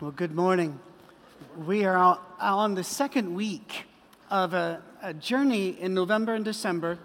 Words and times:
Well, 0.00 0.12
good 0.12 0.34
morning. 0.34 0.80
We 1.66 1.84
are 1.84 2.18
on 2.40 2.74
the 2.74 2.82
second 2.82 3.34
week 3.34 3.84
of 4.30 4.54
a, 4.54 4.82
a, 5.02 5.12
journey 5.12 5.78
in 5.78 5.92
November 5.92 6.32
and 6.32 6.42
December 6.42 6.98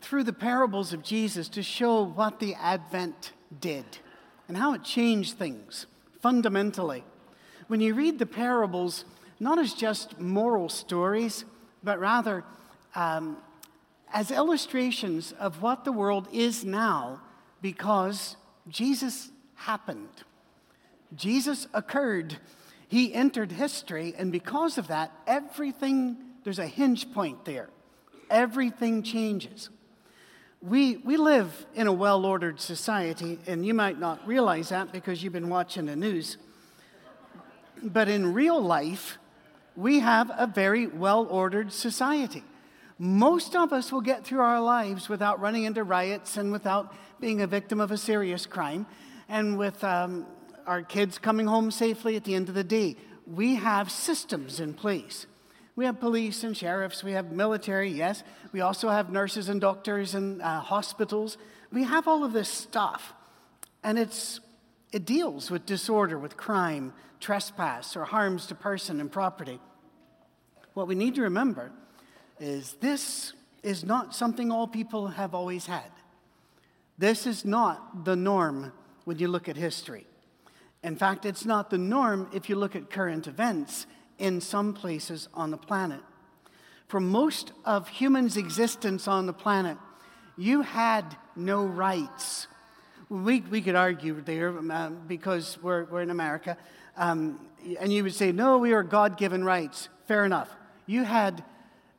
through 0.00 0.24
the 0.24 0.32
parables 0.32 0.92
of 0.92 1.04
Jesus 1.04 1.48
to 1.50 1.62
show 1.62 2.02
what 2.02 2.40
the 2.40 2.54
Advent 2.54 3.30
did 3.60 3.84
and 4.48 4.56
how 4.56 4.74
it 4.74 4.82
changed 4.82 5.38
things 5.38 5.86
fundamentally. 6.20 7.04
When 7.68 7.80
you 7.80 7.94
read 7.94 8.18
the 8.18 8.26
parables, 8.26 9.04
not 9.38 9.60
as 9.60 9.74
just 9.74 10.18
moral 10.18 10.68
stories, 10.68 11.44
but 11.84 12.00
rather 12.00 12.42
um, 12.96 13.36
as 14.12 14.32
illustrations 14.32 15.30
of 15.38 15.62
what 15.62 15.84
the 15.84 15.92
world 15.92 16.26
is 16.32 16.64
now 16.64 17.20
because 17.62 18.34
Jesus 18.68 19.30
happened. 19.54 20.24
Jesus 21.16 21.66
occurred, 21.72 22.38
he 22.88 23.14
entered 23.14 23.52
history, 23.52 24.14
and 24.16 24.32
because 24.32 24.78
of 24.78 24.88
that, 24.88 25.12
everything, 25.26 26.16
there's 26.44 26.58
a 26.58 26.66
hinge 26.66 27.12
point 27.12 27.44
there. 27.44 27.70
Everything 28.30 29.02
changes. 29.02 29.70
We, 30.62 30.96
we 30.98 31.16
live 31.16 31.66
in 31.74 31.86
a 31.86 31.92
well 31.92 32.24
ordered 32.24 32.58
society, 32.60 33.38
and 33.46 33.66
you 33.66 33.74
might 33.74 33.98
not 33.98 34.26
realize 34.26 34.70
that 34.70 34.92
because 34.92 35.22
you've 35.22 35.32
been 35.32 35.50
watching 35.50 35.86
the 35.86 35.96
news. 35.96 36.38
But 37.82 38.08
in 38.08 38.32
real 38.32 38.60
life, 38.60 39.18
we 39.76 40.00
have 40.00 40.30
a 40.36 40.46
very 40.46 40.86
well 40.86 41.26
ordered 41.26 41.72
society. 41.72 42.42
Most 42.98 43.56
of 43.56 43.72
us 43.72 43.90
will 43.90 44.00
get 44.00 44.24
through 44.24 44.40
our 44.40 44.60
lives 44.60 45.08
without 45.08 45.40
running 45.40 45.64
into 45.64 45.82
riots 45.82 46.36
and 46.36 46.52
without 46.52 46.94
being 47.20 47.42
a 47.42 47.46
victim 47.46 47.80
of 47.80 47.90
a 47.90 47.98
serious 47.98 48.46
crime 48.46 48.86
and 49.28 49.58
with 49.58 49.82
um, 49.82 50.26
our 50.66 50.82
kids 50.82 51.18
coming 51.18 51.46
home 51.46 51.70
safely 51.70 52.16
at 52.16 52.24
the 52.24 52.34
end 52.34 52.48
of 52.48 52.54
the 52.54 52.64
day. 52.64 52.96
We 53.26 53.56
have 53.56 53.90
systems 53.90 54.60
in 54.60 54.74
place. 54.74 55.26
We 55.76 55.86
have 55.86 55.98
police 55.98 56.44
and 56.44 56.56
sheriffs, 56.56 57.02
we 57.02 57.12
have 57.12 57.32
military, 57.32 57.90
yes. 57.90 58.22
We 58.52 58.60
also 58.60 58.90
have 58.90 59.10
nurses 59.10 59.48
and 59.48 59.60
doctors 59.60 60.14
and 60.14 60.40
uh, 60.40 60.60
hospitals. 60.60 61.36
We 61.72 61.82
have 61.82 62.06
all 62.06 62.22
of 62.22 62.32
this 62.32 62.48
stuff. 62.48 63.12
And 63.82 63.98
it's, 63.98 64.38
it 64.92 65.04
deals 65.04 65.50
with 65.50 65.66
disorder, 65.66 66.16
with 66.16 66.36
crime, 66.36 66.92
trespass, 67.18 67.96
or 67.96 68.04
harms 68.04 68.46
to 68.46 68.54
person 68.54 69.00
and 69.00 69.10
property. 69.10 69.58
What 70.74 70.86
we 70.86 70.94
need 70.94 71.16
to 71.16 71.22
remember 71.22 71.72
is 72.38 72.76
this 72.80 73.32
is 73.64 73.84
not 73.84 74.14
something 74.14 74.52
all 74.52 74.68
people 74.68 75.08
have 75.08 75.34
always 75.34 75.66
had. 75.66 75.90
This 76.98 77.26
is 77.26 77.44
not 77.44 78.04
the 78.04 78.14
norm 78.14 78.72
when 79.04 79.18
you 79.18 79.26
look 79.26 79.48
at 79.48 79.56
history. 79.56 80.06
In 80.84 80.96
fact, 80.96 81.24
it's 81.24 81.46
not 81.46 81.70
the 81.70 81.78
norm 81.78 82.28
if 82.34 82.50
you 82.50 82.56
look 82.56 82.76
at 82.76 82.90
current 82.90 83.26
events 83.26 83.86
in 84.18 84.42
some 84.42 84.74
places 84.74 85.28
on 85.32 85.50
the 85.50 85.56
planet. 85.56 86.00
For 86.88 87.00
most 87.00 87.52
of 87.64 87.88
humans' 87.88 88.36
existence 88.36 89.08
on 89.08 89.24
the 89.24 89.32
planet, 89.32 89.78
you 90.36 90.60
had 90.60 91.16
no 91.36 91.64
rights. 91.64 92.48
We, 93.08 93.40
we 93.40 93.62
could 93.62 93.76
argue 93.76 94.20
there 94.20 94.50
um, 94.50 95.00
because 95.08 95.56
we're, 95.62 95.84
we're 95.84 96.02
in 96.02 96.10
America, 96.10 96.58
um, 96.98 97.40
and 97.80 97.90
you 97.90 98.02
would 98.02 98.14
say, 98.14 98.30
no, 98.30 98.58
we 98.58 98.74
are 98.74 98.82
God 98.82 99.16
given 99.16 99.42
rights. 99.42 99.88
Fair 100.06 100.26
enough. 100.26 100.54
You 100.84 101.02
had 101.04 101.42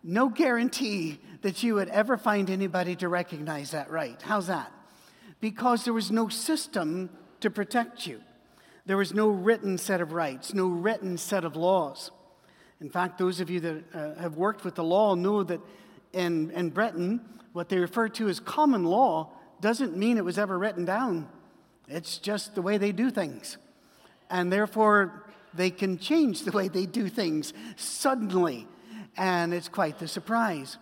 no 0.03 0.30
guarantee 0.30 1.20
that 1.42 1.64
you 1.64 1.73
would 1.73 1.89
ever 1.89 2.17
find 2.17 2.52
anybody 2.52 2.95
to 2.97 3.09
recognize 3.09 3.72
that 3.72 3.89
right. 3.89 4.22
How's 4.22 4.45
that? 4.45 4.72
Because 5.42 5.86
there 5.86 5.94
was 5.94 6.11
no 6.11 6.30
system 6.30 7.09
to 7.39 7.49
protect 7.49 8.05
you. 8.05 8.22
There 8.86 8.97
was 8.97 9.14
no 9.14 9.30
written 9.30 9.78
set 9.78 10.02
of 10.02 10.11
rights, 10.11 10.53
no 10.53 10.67
written 10.67 11.17
set 11.17 11.44
of 11.44 11.55
laws. 11.55 12.11
In 12.80 12.89
fact, 12.89 13.17
those 13.17 13.39
of 13.39 13.50
you 13.50 13.59
that 13.61 13.83
uh, 13.94 14.22
have 14.22 14.36
worked 14.36 14.64
with 14.64 14.75
the 14.75 14.83
law 14.83 15.16
know 15.16 15.44
that 15.44 15.59
in, 16.14 16.52
in 16.52 16.70
Britain, 16.70 17.21
what 17.54 17.70
they 17.70 17.77
refer 17.77 18.10
to 18.10 18.27
as 18.27 18.39
common 18.39 18.83
law 18.83 19.32
doesn't 19.61 19.98
mean 19.98 20.17
it 20.17 20.26
was 20.26 20.37
ever 20.37 20.58
written 20.58 20.86
down. 20.86 21.27
It's 21.87 22.17
just 22.17 22.55
the 22.55 22.61
way 22.61 22.77
they 22.77 22.92
do 22.92 23.10
things. 23.10 23.58
And 24.30 24.52
therefore, 24.52 25.23
they 25.54 25.70
can 25.70 25.98
change 25.98 26.43
the 26.43 26.52
way 26.52 26.67
they 26.67 26.86
do 26.86 27.10
things 27.10 27.54
suddenly. 27.76 28.67
And 29.17 29.54
it's 29.54 29.70
quite 29.70 29.99
the 29.99 30.08
surprise. 30.08 30.77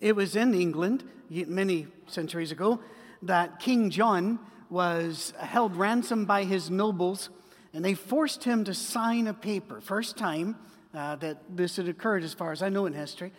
It 0.00 0.16
was 0.16 0.34
in 0.34 0.54
England 0.54 1.04
many 1.28 1.86
centuries 2.06 2.50
ago 2.50 2.80
that 3.22 3.60
King 3.60 3.90
John 3.90 4.38
was 4.70 5.34
held 5.38 5.76
ransom 5.76 6.24
by 6.24 6.44
his 6.44 6.70
nobles, 6.70 7.28
and 7.74 7.84
they 7.84 7.94
forced 7.94 8.44
him 8.44 8.64
to 8.64 8.74
sign 8.74 9.26
a 9.26 9.34
paper. 9.34 9.80
First 9.80 10.16
time 10.16 10.56
uh, 10.94 11.16
that 11.16 11.38
this 11.48 11.76
had 11.76 11.88
occurred, 11.88 12.22
as 12.22 12.34
far 12.34 12.52
as 12.52 12.62
I 12.62 12.68
know 12.68 12.86
in 12.86 12.92
history, 12.92 13.32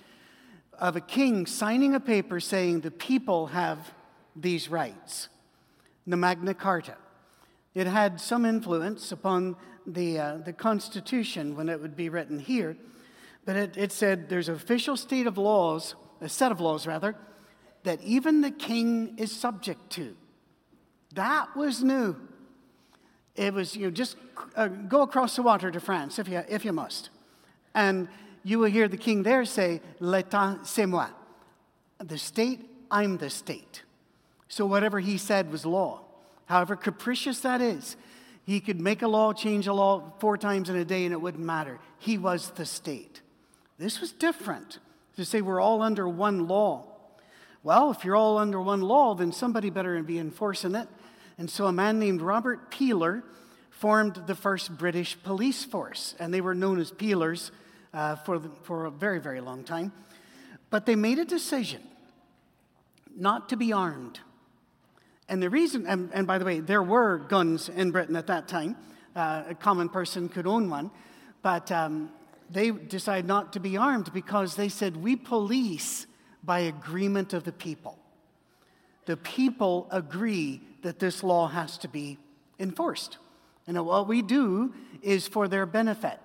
of 0.78 0.96
a 0.96 1.02
king 1.02 1.46
signing 1.46 1.96
a 1.96 2.00
paper 2.00 2.40
saying 2.40 2.82
the 2.82 2.92
people 2.92 3.48
have 3.48 3.94
these 4.36 4.70
rights. 4.70 5.30
The 6.08 6.18
Magna 6.18 6.54
Carta. 6.54 6.98
It 7.74 7.88
had 7.88 8.20
some 8.20 8.46
influence 8.46 9.12
upon 9.12 9.56
the, 9.86 10.20
uh, 10.20 10.38
the 10.38 10.54
Constitution 10.54 11.56
when 11.56 11.70
it 11.70 11.82
would 11.82 11.96
be 11.96 12.10
written 12.10 12.40
here, 12.40 12.76
but 13.46 13.56
it, 13.56 13.78
it 13.78 13.92
said 13.92 14.30
there's 14.30 14.50
an 14.50 14.56
official 14.56 14.98
state 14.98 15.28
of 15.28 15.38
laws, 15.38 15.96
a 16.20 16.30
set 16.30 16.52
of 16.52 16.60
laws 16.60 16.86
rather, 16.86 17.16
that 17.84 18.02
even 18.04 18.42
the 18.42 18.52
king 18.52 19.16
is 19.18 19.32
subject 19.32 19.90
to. 19.92 20.16
That 21.14 21.56
was 21.56 21.84
new. 21.84 22.16
It 23.36 23.54
was, 23.54 23.76
you 23.76 23.86
know, 23.86 23.92
just 23.92 24.18
uh, 24.56 24.68
go 24.68 25.02
across 25.02 25.36
the 25.36 25.44
water 25.44 25.72
to 25.72 25.80
France 25.80 26.20
if 26.20 26.28
you, 26.28 26.44
if 26.50 26.66
you 26.66 26.74
must. 26.74 27.10
And 27.74 28.08
you 28.44 28.60
will 28.60 28.70
hear 28.70 28.88
the 28.88 28.98
king 28.98 29.24
there 29.24 29.46
say, 29.46 29.82
L'État, 30.00 30.66
c'est 30.66 30.86
moi. 30.86 31.08
The 32.00 32.18
state, 32.18 32.70
I'm 32.90 33.18
the 33.18 33.30
state. 33.30 33.84
So 34.48 34.66
whatever 34.66 35.00
he 35.00 35.18
said 35.18 35.52
was 35.52 35.66
law. 35.66 36.02
However 36.48 36.76
capricious 36.76 37.40
that 37.42 37.62
is, 37.62 37.96
he 38.46 38.60
could 38.60 38.82
make 38.82 39.02
a 39.02 39.08
law, 39.08 39.32
change 39.32 39.68
a 39.68 39.74
law 39.74 40.12
four 40.20 40.38
times 40.38 40.70
in 40.70 40.76
a 40.76 40.84
day, 40.84 41.06
and 41.06 41.14
it 41.14 41.22
wouldn't 41.22 41.44
matter. 41.44 41.80
He 42.00 42.18
was 42.18 42.50
the 42.52 42.66
state. 42.66 43.22
This 43.78 44.02
was 44.02 44.12
different 44.12 44.80
to 45.16 45.24
say 45.24 45.42
we're 45.42 45.62
all 45.62 45.82
under 45.82 46.08
one 46.10 46.48
law. 46.48 46.91
Well, 47.64 47.92
if 47.92 48.04
you're 48.04 48.16
all 48.16 48.40
under 48.40 48.60
one 48.60 48.82
law, 48.82 49.14
then 49.14 49.32
somebody 49.32 49.70
better 49.70 50.02
be 50.02 50.18
enforcing 50.18 50.74
it. 50.74 50.88
And 51.38 51.50
so 51.50 51.68
a 51.68 51.72
man 51.72 52.00
named 52.00 52.22
Robert 52.22 52.72
Peeler 52.72 53.24
formed 53.70 54.24
the 54.28 54.36
first 54.36 54.78
British 54.78 55.22
police 55.22 55.64
force, 55.64 56.16
and 56.20 56.34
they 56.34 56.42
were 56.42 56.56
known 56.56 56.80
as 56.80 56.92
Peelers 56.92 57.52
uh, 57.94 58.16
for, 58.16 58.40
the, 58.40 58.50
for 58.64 58.86
a 58.86 58.92
very, 58.92 59.20
very 59.20 59.42
long 59.42 59.64
time. 59.64 59.92
But 60.70 60.86
they 60.86 60.96
made 60.96 61.20
a 61.20 61.26
decision 61.26 61.82
not 63.16 63.50
to 63.50 63.58
be 63.58 63.72
armed. 63.72 64.20
And 65.30 65.42
the 65.42 65.50
reason, 65.50 65.86
and, 65.86 66.10
and 66.14 66.26
by 66.26 66.38
the 66.38 66.46
way, 66.46 66.60
there 66.60 66.84
were 66.84 67.20
guns 67.20 67.70
in 67.70 67.92
Britain 67.92 68.16
at 68.16 68.28
that 68.28 68.48
time. 68.48 68.76
Uh, 69.16 69.44
a 69.50 69.56
common 69.56 69.90
person 69.90 70.30
could 70.30 70.48
own 70.48 70.70
one. 70.70 70.92
But 71.42 71.72
um, 71.72 72.12
they 72.50 72.72
decided 72.72 73.26
not 73.26 73.54
to 73.54 73.60
be 73.60 73.78
armed 73.78 74.12
because 74.14 74.56
they 74.56 74.70
said, 74.70 74.98
We 74.98 75.16
police 75.16 76.08
by 76.44 76.60
agreement 76.60 77.34
of 77.34 77.44
the 77.44 77.52
people. 77.52 77.98
The 79.06 79.18
people 79.18 79.88
agree 79.92 80.62
that 80.82 81.00
this 81.00 81.24
law 81.24 81.48
has 81.48 81.78
to 81.80 81.88
be 81.88 82.18
enforced. 82.60 83.18
And 83.68 83.84
what 83.86 84.08
we 84.08 84.22
do 84.22 84.74
is 85.02 85.28
for 85.28 85.48
their 85.48 85.66
benefit. 85.66 86.20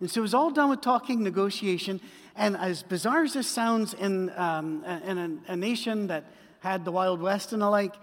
And 0.00 0.10
so 0.10 0.20
it 0.20 0.22
was 0.22 0.34
all 0.34 0.50
done 0.50 0.70
with 0.70 0.80
talking, 0.80 1.22
negotiation. 1.22 2.00
And 2.36 2.56
as 2.56 2.82
bizarre 2.82 3.22
as 3.22 3.34
this 3.34 3.46
sounds 3.46 3.94
in, 3.94 4.30
um, 4.36 4.84
in 4.84 5.42
a, 5.48 5.52
a, 5.52 5.56
nation 5.56 6.08
that 6.08 6.24
had 6.60 6.84
the 6.84 6.92
Wild 6.92 7.20
West 7.20 7.52
and 7.52 7.62
the 7.62 7.70
like, 7.70 7.94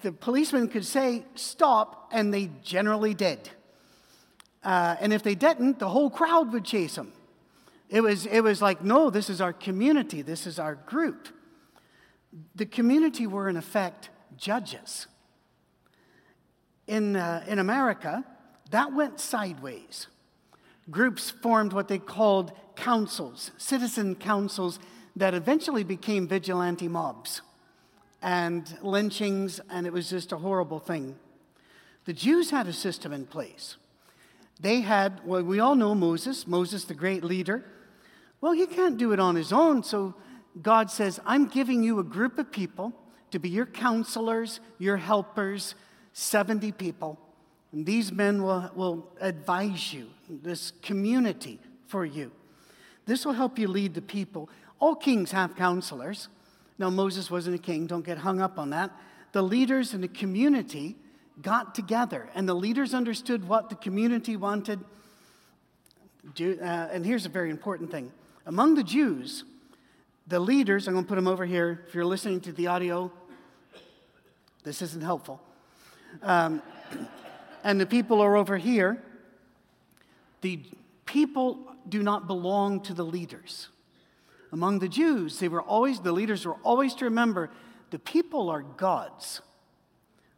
the 0.00 0.12
policeman 0.12 0.68
could 0.68 0.86
say, 0.86 1.24
stop, 1.34 2.10
and 2.12 2.32
they 2.32 2.50
generally 2.62 3.14
did. 3.14 3.50
Uh, 4.62 4.96
and 5.00 5.12
if 5.12 5.22
they 5.22 5.34
didn't, 5.34 5.78
the 5.78 5.88
whole 5.88 6.10
crowd 6.10 6.52
would 6.52 6.64
chase 6.64 6.94
them. 6.94 7.12
It 7.88 8.02
was, 8.02 8.26
it 8.26 8.40
was 8.40 8.60
like, 8.60 8.82
no, 8.84 9.10
this 9.10 9.30
is 9.30 9.40
our 9.40 9.52
community, 9.52 10.22
this 10.22 10.46
is 10.46 10.58
our 10.58 10.74
group. 10.74 11.28
The 12.54 12.66
community 12.66 13.26
were, 13.26 13.48
in 13.48 13.56
effect, 13.56 14.10
judges. 14.36 15.06
In, 16.86 17.16
uh, 17.16 17.44
in 17.46 17.58
America, 17.58 18.24
that 18.70 18.92
went 18.92 19.20
sideways. 19.20 20.06
Groups 20.90 21.30
formed 21.30 21.72
what 21.72 21.88
they 21.88 21.98
called 21.98 22.52
councils, 22.76 23.50
citizen 23.56 24.14
councils, 24.14 24.78
that 25.16 25.34
eventually 25.34 25.84
became 25.84 26.28
vigilante 26.28 26.88
mobs 26.88 27.42
and 28.22 28.76
lynchings, 28.82 29.60
and 29.70 29.86
it 29.86 29.92
was 29.92 30.10
just 30.10 30.32
a 30.32 30.36
horrible 30.36 30.78
thing. 30.78 31.16
The 32.04 32.12
Jews 32.12 32.50
had 32.50 32.66
a 32.66 32.72
system 32.72 33.12
in 33.12 33.26
place. 33.26 33.76
They 34.60 34.80
had, 34.80 35.20
well, 35.24 35.42
we 35.42 35.60
all 35.60 35.76
know 35.76 35.94
Moses, 35.94 36.46
Moses, 36.46 36.84
the 36.84 36.94
great 36.94 37.22
leader. 37.22 37.64
Well, 38.40 38.52
he 38.52 38.66
can't 38.66 38.96
do 38.96 39.12
it 39.12 39.20
on 39.20 39.34
his 39.34 39.52
own, 39.52 39.82
so 39.82 40.14
God 40.62 40.90
says, 40.90 41.20
I'm 41.26 41.46
giving 41.46 41.82
you 41.82 41.98
a 41.98 42.04
group 42.04 42.38
of 42.38 42.52
people 42.52 42.92
to 43.30 43.38
be 43.38 43.48
your 43.48 43.66
counselors, 43.66 44.60
your 44.78 44.96
helpers, 44.96 45.74
70 46.12 46.72
people. 46.72 47.18
And 47.72 47.84
these 47.84 48.12
men 48.12 48.42
will, 48.42 48.70
will 48.74 49.10
advise 49.20 49.92
you, 49.92 50.08
this 50.28 50.72
community 50.82 51.58
for 51.86 52.04
you. 52.04 52.30
This 53.06 53.26
will 53.26 53.34
help 53.34 53.58
you 53.58 53.68
lead 53.68 53.94
the 53.94 54.02
people. 54.02 54.48
All 54.78 54.94
kings 54.94 55.32
have 55.32 55.56
counselors. 55.56 56.28
Now, 56.78 56.90
Moses 56.90 57.30
wasn't 57.30 57.56
a 57.56 57.58
king, 57.58 57.86
don't 57.86 58.06
get 58.06 58.18
hung 58.18 58.40
up 58.40 58.58
on 58.58 58.70
that. 58.70 58.90
The 59.32 59.42
leaders 59.42 59.94
in 59.94 60.00
the 60.00 60.08
community 60.08 60.96
got 61.42 61.74
together, 61.74 62.28
and 62.34 62.48
the 62.48 62.54
leaders 62.54 62.94
understood 62.94 63.46
what 63.46 63.68
the 63.68 63.76
community 63.76 64.36
wanted. 64.36 64.80
Uh, 66.40 66.62
and 66.62 67.04
here's 67.04 67.26
a 67.26 67.28
very 67.28 67.50
important 67.50 67.90
thing 67.90 68.12
among 68.48 68.74
the 68.76 68.82
Jews, 68.82 69.44
the 70.26 70.40
leaders, 70.40 70.88
I'm 70.88 70.94
going 70.94 71.04
to 71.04 71.08
put 71.08 71.16
them 71.16 71.28
over 71.28 71.44
here. 71.44 71.84
If 71.86 71.94
you're 71.94 72.06
listening 72.06 72.40
to 72.40 72.52
the 72.52 72.66
audio, 72.66 73.12
this 74.64 74.80
isn't 74.80 75.02
helpful. 75.02 75.40
Um, 76.22 76.62
and 77.62 77.78
the 77.78 77.84
people 77.84 78.22
are 78.22 78.36
over 78.36 78.56
here. 78.56 79.02
The 80.40 80.62
people 81.04 81.58
do 81.86 82.02
not 82.02 82.26
belong 82.26 82.80
to 82.84 82.94
the 82.94 83.04
leaders. 83.04 83.68
Among 84.50 84.78
the 84.78 84.88
Jews, 84.88 85.38
they 85.38 85.48
were 85.48 85.62
always, 85.62 86.00
the 86.00 86.12
leaders 86.12 86.46
were 86.46 86.56
always 86.62 86.94
to 86.96 87.04
remember 87.04 87.50
the 87.90 87.98
people 87.98 88.48
are 88.48 88.62
God's. 88.62 89.42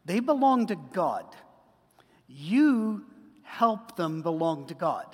They 0.04 0.18
belong 0.18 0.66
to 0.66 0.76
God. 0.76 1.26
You 2.26 3.04
help 3.44 3.94
them 3.94 4.22
belong 4.22 4.66
to 4.66 4.74
God, 4.74 5.06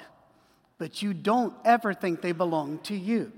but 0.78 1.02
you 1.02 1.14
don't 1.14 1.55
ever 1.64 1.94
think 1.94 2.20
they 2.20 2.32
belong 2.32 2.78
to 2.81 2.94
you. 2.94 3.32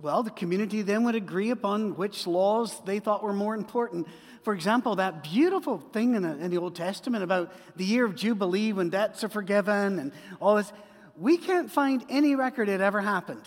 Well, 0.00 0.22
the 0.22 0.30
community 0.30 0.82
then 0.82 1.04
would 1.04 1.16
agree 1.16 1.50
upon 1.50 1.96
which 1.96 2.26
laws 2.26 2.80
they 2.84 3.00
thought 3.00 3.22
were 3.22 3.32
more 3.32 3.54
important. 3.54 4.06
For 4.42 4.54
example, 4.54 4.96
that 4.96 5.24
beautiful 5.24 5.78
thing 5.78 6.14
in 6.14 6.22
the, 6.22 6.38
in 6.38 6.50
the 6.50 6.58
Old 6.58 6.76
Testament 6.76 7.24
about 7.24 7.52
the 7.76 7.84
year 7.84 8.04
of 8.04 8.14
Jubilee 8.14 8.72
when 8.72 8.90
debts 8.90 9.24
are 9.24 9.28
forgiven 9.28 9.98
and 9.98 10.12
all 10.40 10.54
this, 10.54 10.72
we 11.16 11.36
can't 11.36 11.70
find 11.70 12.04
any 12.08 12.36
record 12.36 12.68
it 12.68 12.80
ever 12.80 13.00
happened. 13.00 13.42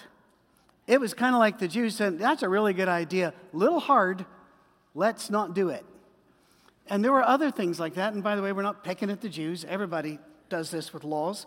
It 0.87 0.99
was 0.99 1.13
kind 1.13 1.33
of 1.33 1.39
like 1.39 1.57
the 1.57 1.69
Jews 1.69 1.95
said, 1.95 2.19
That's 2.19 2.44
a 2.44 2.49
really 2.49 2.73
good 2.73 2.89
idea. 2.89 3.33
Little 3.53 3.79
hard, 3.79 4.25
let's 4.94 5.29
not 5.29 5.53
do 5.53 5.69
it. 5.69 5.85
And 6.87 7.01
there 7.01 7.13
were 7.13 7.23
other 7.23 7.49
things 7.49 7.79
like 7.79 7.94
that. 7.94 8.13
And 8.13 8.21
by 8.21 8.35
the 8.35 8.41
way, 8.41 8.51
we're 8.51 8.61
not 8.61 8.83
picking 8.83 9.09
at 9.09 9.21
the 9.21 9.29
Jews. 9.29 9.63
Everybody 9.63 10.19
does 10.49 10.69
this 10.69 10.94
with 10.94 11.05
laws. 11.05 11.45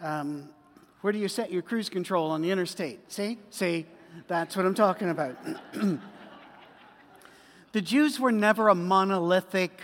Um, 0.00 0.48
where 1.02 1.12
do 1.12 1.18
you 1.18 1.28
set 1.28 1.50
your 1.52 1.62
cruise 1.62 1.88
control 1.88 2.30
on 2.30 2.42
the 2.42 2.50
interstate? 2.50 3.10
See? 3.12 3.38
See? 3.50 3.86
That's 4.28 4.56
what 4.56 4.66
I'm 4.66 4.74
talking 4.74 5.10
about. 5.10 5.36
the 7.72 7.80
Jews 7.80 8.18
were 8.18 8.32
never 8.32 8.68
a 8.68 8.74
monolithic, 8.74 9.80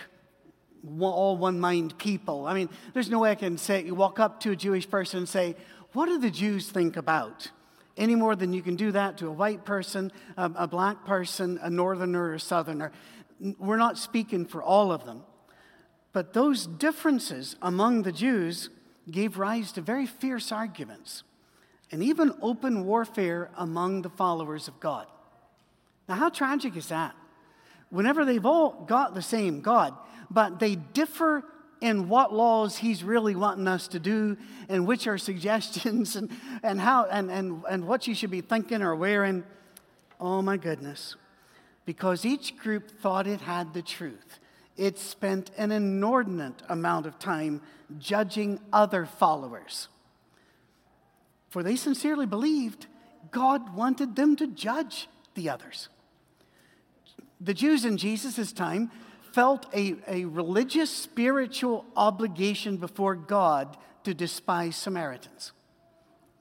all 1.00 1.36
one 1.36 1.60
mind 1.60 1.96
people. 1.98 2.46
I 2.46 2.54
mean, 2.54 2.68
there's 2.92 3.10
no 3.10 3.20
way 3.20 3.30
I 3.30 3.34
can 3.34 3.58
say, 3.58 3.84
you 3.84 3.94
walk 3.94 4.18
up 4.18 4.40
to 4.40 4.50
a 4.50 4.56
Jewish 4.56 4.88
person 4.88 5.18
and 5.18 5.28
say, 5.28 5.56
What 5.92 6.06
do 6.06 6.18
the 6.18 6.30
Jews 6.30 6.70
think 6.70 6.96
about? 6.96 7.50
Any 7.96 8.14
more 8.14 8.36
than 8.36 8.52
you 8.52 8.60
can 8.60 8.76
do 8.76 8.92
that 8.92 9.16
to 9.18 9.28
a 9.28 9.32
white 9.32 9.64
person, 9.64 10.12
a, 10.36 10.50
a 10.54 10.68
black 10.68 11.06
person, 11.06 11.58
a 11.62 11.70
northerner, 11.70 12.24
or 12.24 12.34
a 12.34 12.40
southerner. 12.40 12.92
We're 13.58 13.78
not 13.78 13.96
speaking 13.96 14.44
for 14.44 14.62
all 14.62 14.92
of 14.92 15.06
them. 15.06 15.22
But 16.12 16.32
those 16.32 16.66
differences 16.66 17.56
among 17.62 18.02
the 18.02 18.12
Jews 18.12 18.70
gave 19.10 19.38
rise 19.38 19.72
to 19.72 19.80
very 19.80 20.06
fierce 20.06 20.50
arguments 20.52 21.22
and 21.92 22.02
even 22.02 22.32
open 22.42 22.84
warfare 22.84 23.50
among 23.56 24.02
the 24.02 24.08
followers 24.10 24.68
of 24.68 24.80
God. 24.80 25.06
Now, 26.08 26.16
how 26.16 26.28
tragic 26.28 26.76
is 26.76 26.88
that? 26.88 27.14
Whenever 27.90 28.24
they've 28.24 28.44
all 28.44 28.84
got 28.86 29.14
the 29.14 29.22
same 29.22 29.60
God, 29.60 29.94
but 30.30 30.58
they 30.58 30.74
differ 30.74 31.44
in 31.80 32.08
what 32.08 32.32
laws 32.32 32.78
he's 32.78 33.04
really 33.04 33.36
wanting 33.36 33.68
us 33.68 33.86
to 33.88 34.00
do 34.00 34.36
and 34.68 34.86
which 34.86 35.06
are 35.06 35.18
suggestions 35.30 36.16
and, 36.16 36.30
and 36.62 36.80
how 36.80 37.04
and, 37.04 37.30
and, 37.30 37.62
and 37.68 37.86
what 37.86 38.06
you 38.06 38.14
should 38.14 38.30
be 38.30 38.40
thinking 38.40 38.82
or 38.82 38.94
wearing. 38.94 39.44
Oh 40.18 40.42
my 40.42 40.56
goodness. 40.56 41.16
Because 41.84 42.24
each 42.24 42.56
group 42.56 42.90
thought 42.90 43.26
it 43.28 43.42
had 43.42 43.72
the 43.72 43.82
truth. 43.82 44.40
It 44.76 44.98
spent 44.98 45.50
an 45.56 45.72
inordinate 45.72 46.62
amount 46.68 47.06
of 47.06 47.18
time 47.18 47.62
judging 47.98 48.60
other 48.72 49.06
followers 49.06 49.88
for 51.56 51.62
they 51.62 51.76
sincerely 51.76 52.26
believed 52.26 52.86
God 53.30 53.74
wanted 53.74 54.14
them 54.14 54.36
to 54.36 54.46
judge 54.46 55.08
the 55.34 55.48
others. 55.48 55.88
The 57.40 57.54
Jews 57.54 57.86
in 57.86 57.96
Jesus' 57.96 58.52
time 58.52 58.90
felt 59.32 59.66
a, 59.74 59.96
a 60.06 60.26
religious, 60.26 60.90
spiritual 60.90 61.86
obligation 61.96 62.76
before 62.76 63.14
God 63.14 63.76
to 64.04 64.12
despise 64.12 64.76
Samaritans. 64.76 65.52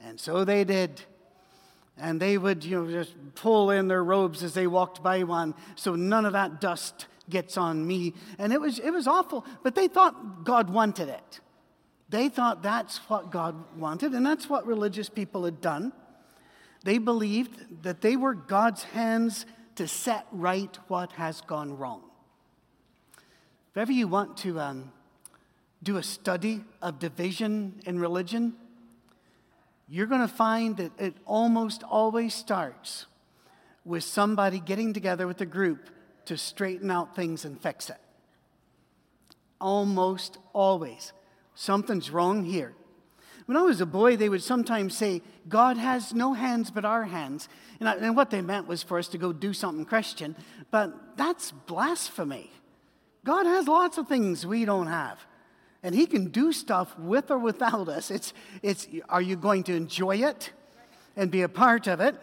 And 0.01 0.19
so 0.19 0.43
they 0.43 0.65
did. 0.65 1.01
And 1.97 2.21
they 2.21 2.37
would, 2.37 2.65
you 2.65 2.83
know, 2.83 2.91
just 2.91 3.13
pull 3.35 3.71
in 3.71 3.87
their 3.87 4.03
robes 4.03 4.43
as 4.43 4.53
they 4.53 4.67
walked 4.67 5.01
by 5.01 5.23
one, 5.23 5.53
so 5.75 5.95
none 5.95 6.25
of 6.25 6.33
that 6.33 6.59
dust 6.59 7.05
gets 7.29 7.57
on 7.57 7.85
me. 7.85 8.13
And 8.37 8.53
it 8.53 8.61
was, 8.61 8.79
it 8.79 8.91
was 8.91 9.07
awful, 9.07 9.45
but 9.63 9.75
they 9.75 9.87
thought 9.87 10.43
God 10.43 10.69
wanted 10.69 11.09
it. 11.09 11.39
They 12.09 12.29
thought 12.29 12.61
that's 12.61 12.97
what 13.09 13.31
God 13.31 13.55
wanted, 13.77 14.13
and 14.13 14.25
that's 14.25 14.49
what 14.49 14.67
religious 14.67 15.09
people 15.09 15.43
had 15.43 15.59
done. 15.59 15.91
They 16.83 16.99
believed 16.99 17.83
that 17.83 18.01
they 18.01 18.15
were 18.15 18.35
God's 18.35 18.83
hands 18.83 19.45
to 19.75 19.87
set 19.87 20.27
right 20.31 20.77
what 20.87 21.13
has 21.13 21.41
gone 21.41 21.77
wrong. 21.77 22.03
If 23.71 23.77
ever 23.77 23.91
you 23.91 24.07
want 24.07 24.37
to 24.37 24.59
um, 24.59 24.91
do 25.81 25.97
a 25.97 26.03
study 26.03 26.63
of 26.81 26.99
division 26.99 27.81
in 27.85 27.99
religion, 27.99 28.53
you're 29.89 30.05
going 30.05 30.21
to 30.21 30.33
find 30.33 30.77
that 30.77 30.91
it 30.99 31.15
almost 31.25 31.83
always 31.83 32.33
starts 32.33 33.07
with 33.83 34.03
somebody 34.03 34.59
getting 34.59 34.93
together 34.93 35.27
with 35.27 35.41
a 35.41 35.45
group 35.45 35.89
to 36.25 36.37
straighten 36.37 36.91
out 36.91 37.15
things 37.15 37.45
and 37.45 37.59
fix 37.59 37.89
it. 37.89 37.97
Almost 39.59 40.37
always. 40.53 41.13
Something's 41.55 42.09
wrong 42.11 42.43
here. 42.43 42.73
When 43.45 43.57
I 43.57 43.61
was 43.61 43.79
a 43.79 43.85
boy, 43.85 44.17
they 44.17 44.29
would 44.29 44.41
sometimes 44.41 44.97
say, 44.97 45.21
God 45.47 45.77
has 45.77 46.13
no 46.13 46.33
hands 46.33 46.71
but 46.71 46.83
our 46.83 47.03
hands. 47.03 47.47
And, 47.79 47.87
I, 47.87 47.95
and, 47.95 48.15
what 48.15 48.31
they 48.31 48.41
meant 48.41 48.67
was 48.67 48.81
for 48.81 48.97
us 48.97 49.07
to 49.09 49.17
go 49.17 49.31
do 49.31 49.53
something 49.53 49.85
Christian, 49.85 50.35
but 50.71 51.15
that's 51.15 51.51
blasphemy. 51.51 52.51
God 53.23 53.45
has 53.45 53.67
lots 53.67 53.97
of 53.97 54.07
things 54.07 54.45
we 54.45 54.65
don't 54.65 54.87
have. 54.87 55.19
And 55.83 55.93
He 55.93 56.07
can 56.07 56.29
do 56.29 56.51
stuff 56.51 56.97
with 56.97 57.29
or 57.29 57.37
without 57.37 57.87
us. 57.87 58.09
It's, 58.09 58.33
it's, 58.63 58.87
are 59.09 59.21
you 59.21 59.35
going 59.35 59.63
to 59.63 59.75
enjoy 59.75 60.17
it 60.17 60.51
and 61.15 61.29
be 61.29 61.43
a 61.43 61.49
part 61.49 61.85
of 61.85 61.99
it? 61.99 62.15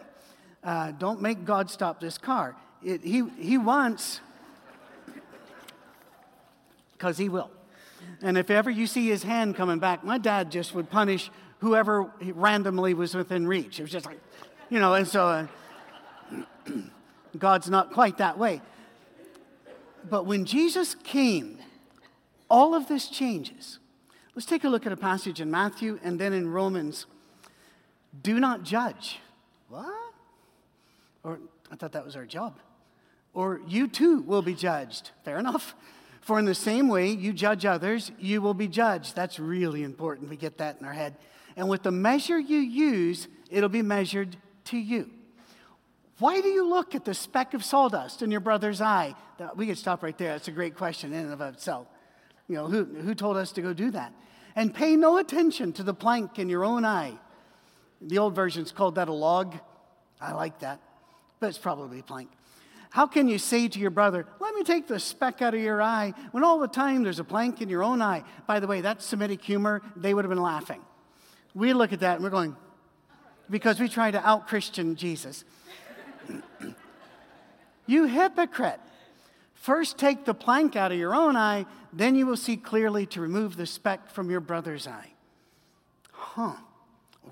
Uh, 0.61 0.91
don't 0.91 1.21
make 1.21 1.45
God 1.45 1.69
stop 1.69 2.01
this 2.01 2.17
car. 2.17 2.55
It, 2.83 3.01
he, 3.01 3.23
he 3.39 3.57
wants, 3.57 4.19
because 6.93 7.17
He 7.17 7.29
will. 7.29 7.49
And 8.21 8.37
if 8.37 8.49
ever 8.49 8.69
you 8.69 8.87
see 8.87 9.07
his 9.07 9.23
hand 9.23 9.55
coming 9.55 9.79
back, 9.79 10.03
my 10.03 10.17
dad 10.17 10.49
just 10.49 10.73
would 10.73 10.89
punish 10.89 11.29
whoever 11.59 12.11
randomly 12.21 12.93
was 12.93 13.15
within 13.15 13.47
reach. 13.47 13.79
It 13.79 13.83
was 13.83 13.91
just 13.91 14.05
like, 14.05 14.19
you 14.69 14.79
know, 14.79 14.93
and 14.93 15.07
so 15.07 15.27
uh, 15.27 15.47
God's 17.37 17.69
not 17.69 17.91
quite 17.91 18.17
that 18.17 18.37
way. 18.37 18.61
But 20.09 20.25
when 20.25 20.45
Jesus 20.45 20.95
came, 20.95 21.57
all 22.49 22.73
of 22.73 22.87
this 22.87 23.07
changes. 23.07 23.79
Let's 24.35 24.45
take 24.45 24.63
a 24.63 24.69
look 24.69 24.85
at 24.85 24.91
a 24.91 24.97
passage 24.97 25.41
in 25.41 25.51
Matthew 25.51 25.99
and 26.03 26.19
then 26.19 26.33
in 26.33 26.49
Romans. 26.49 27.05
Do 28.21 28.39
not 28.39 28.63
judge. 28.63 29.19
What? 29.69 30.13
Or 31.23 31.39
I 31.71 31.75
thought 31.75 31.91
that 31.91 32.05
was 32.05 32.15
our 32.15 32.25
job. 32.25 32.57
Or 33.33 33.61
you 33.67 33.87
too 33.87 34.21
will 34.21 34.41
be 34.41 34.53
judged. 34.53 35.11
Fair 35.23 35.39
enough. 35.39 35.75
For 36.21 36.39
in 36.39 36.45
the 36.45 36.55
same 36.55 36.87
way 36.87 37.09
you 37.09 37.33
judge 37.33 37.65
others, 37.65 38.11
you 38.19 38.41
will 38.41 38.53
be 38.53 38.67
judged. 38.67 39.15
That's 39.15 39.39
really 39.39 39.83
important. 39.83 40.29
We 40.29 40.37
get 40.37 40.59
that 40.59 40.79
in 40.79 40.85
our 40.85 40.93
head. 40.93 41.15
And 41.55 41.67
with 41.67 41.83
the 41.83 41.91
measure 41.91 42.39
you 42.39 42.59
use, 42.59 43.27
it'll 43.49 43.69
be 43.69 43.81
measured 43.81 44.37
to 44.65 44.77
you. 44.77 45.09
Why 46.19 46.41
do 46.41 46.47
you 46.47 46.67
look 46.67 46.95
at 46.95 47.05
the 47.05 47.13
speck 47.13 47.53
of 47.53 47.65
sawdust 47.65 48.21
in 48.21 48.31
your 48.31 48.39
brother's 48.39 48.79
eye? 48.79 49.15
We 49.55 49.67
could 49.67 49.77
stop 49.77 50.03
right 50.03 50.17
there. 50.17 50.31
That's 50.31 50.47
a 50.47 50.51
great 50.51 50.75
question 50.75 51.11
in 51.11 51.25
and 51.25 51.33
of 51.33 51.41
itself. 51.41 51.87
You 52.47 52.55
know, 52.55 52.67
who, 52.67 52.85
who 52.85 53.15
told 53.15 53.35
us 53.35 53.51
to 53.53 53.61
go 53.61 53.73
do 53.73 53.91
that? 53.91 54.13
And 54.55 54.73
pay 54.73 54.95
no 54.95 55.17
attention 55.17 55.73
to 55.73 55.83
the 55.83 55.93
plank 55.93 56.39
in 56.39 56.47
your 56.47 56.63
own 56.63 56.85
eye. 56.85 57.13
The 57.99 58.19
old 58.19 58.35
version's 58.35 58.71
called 58.71 58.95
that 58.95 59.09
a 59.09 59.13
log. 59.13 59.55
I 60.21 60.33
like 60.33 60.59
that, 60.59 60.79
but 61.39 61.47
it's 61.47 61.57
probably 61.57 61.99
a 61.99 62.03
plank. 62.03 62.29
How 62.93 63.07
can 63.07 63.27
you 63.27 63.39
say 63.39 63.67
to 63.67 63.79
your 63.79 63.89
brother, 63.89 64.27
Let 64.39 64.53
me 64.53 64.61
take 64.61 64.87
the 64.87 64.99
speck 64.99 65.41
out 65.41 65.55
of 65.55 65.59
your 65.59 65.81
eye, 65.81 66.13
when 66.29 66.43
all 66.43 66.59
the 66.59 66.67
time 66.67 67.01
there's 67.01 67.17
a 67.17 67.23
plank 67.23 67.59
in 67.59 67.67
your 67.67 67.81
own 67.81 68.03
eye? 68.03 68.23
By 68.45 68.59
the 68.59 68.67
way, 68.67 68.81
that's 68.81 69.03
Semitic 69.03 69.41
humor. 69.41 69.81
They 69.95 70.13
would 70.13 70.23
have 70.23 70.29
been 70.29 70.43
laughing. 70.43 70.79
We 71.55 71.73
look 71.73 71.91
at 71.91 72.01
that 72.01 72.17
and 72.17 72.23
we're 72.23 72.29
going, 72.29 72.55
because 73.49 73.79
we 73.79 73.89
try 73.89 74.11
to 74.11 74.23
out 74.23 74.47
Christian 74.47 74.95
Jesus. 74.95 75.43
you 77.87 78.03
hypocrite. 78.05 78.79
First, 79.55 79.97
take 79.97 80.25
the 80.25 80.35
plank 80.35 80.75
out 80.75 80.91
of 80.91 80.99
your 80.99 81.15
own 81.15 81.35
eye, 81.35 81.65
then 81.91 82.13
you 82.13 82.27
will 82.27 82.37
see 82.37 82.57
clearly 82.57 83.07
to 83.07 83.21
remove 83.21 83.57
the 83.57 83.65
speck 83.65 84.11
from 84.11 84.29
your 84.29 84.39
brother's 84.39 84.85
eye. 84.85 85.13
Huh. 86.11 86.53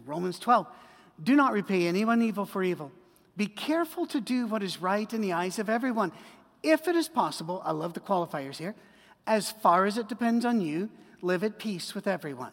Romans 0.08 0.40
12. 0.40 0.66
Do 1.22 1.36
not 1.36 1.54
repay 1.54 1.86
anyone 1.86 2.24
evil 2.24 2.48
for 2.48 2.64
evil. 2.64 2.92
Be 3.42 3.48
careful 3.48 4.06
to 4.06 4.22
do 4.22 4.46
what 4.46 4.62
is 4.62 4.84
right 4.84 5.12
in 5.12 5.20
the 5.20 5.34
eyes 5.34 5.58
of 5.58 5.68
everyone. 5.68 6.12
If 6.62 6.88
it 6.88 6.96
is 6.96 7.10
possible, 7.10 7.60
I 7.66 7.72
love 7.72 7.96
the 7.96 8.00
qualifiers 8.00 8.58
here, 8.58 8.76
as 9.26 9.50
far 9.50 9.88
as 9.88 9.98
it 9.98 10.08
depends 10.08 10.46
on 10.46 10.62
you, 10.62 10.92
live 11.24 11.44
at 11.44 11.58
peace 11.58 11.96
with 11.96 12.06
everyone. 12.06 12.52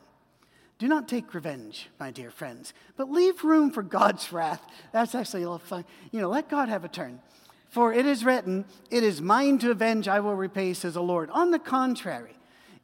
Do 0.78 0.88
not 0.88 1.06
take 1.06 1.34
revenge, 1.34 1.90
my 2.00 2.10
dear 2.10 2.30
friends, 2.30 2.72
but 2.96 3.10
leave 3.10 3.44
room 3.44 3.70
for 3.70 3.82
God's 3.82 4.32
wrath. 4.32 4.62
That's 4.90 5.14
actually 5.14 5.42
a 5.42 5.50
little 5.50 5.58
fun. 5.58 5.84
You 6.10 6.22
know, 6.22 6.30
let 6.30 6.48
God 6.48 6.70
have 6.70 6.86
a 6.86 6.88
turn. 6.88 7.20
For 7.68 7.92
it 7.92 8.06
is 8.06 8.24
written, 8.24 8.64
It 8.90 9.02
is 9.02 9.20
mine 9.20 9.58
to 9.58 9.70
avenge, 9.70 10.08
I 10.08 10.20
will 10.20 10.36
repay, 10.36 10.72
says 10.72 10.94
the 10.94 11.02
Lord. 11.02 11.28
On 11.32 11.50
the 11.50 11.58
contrary, 11.58 12.32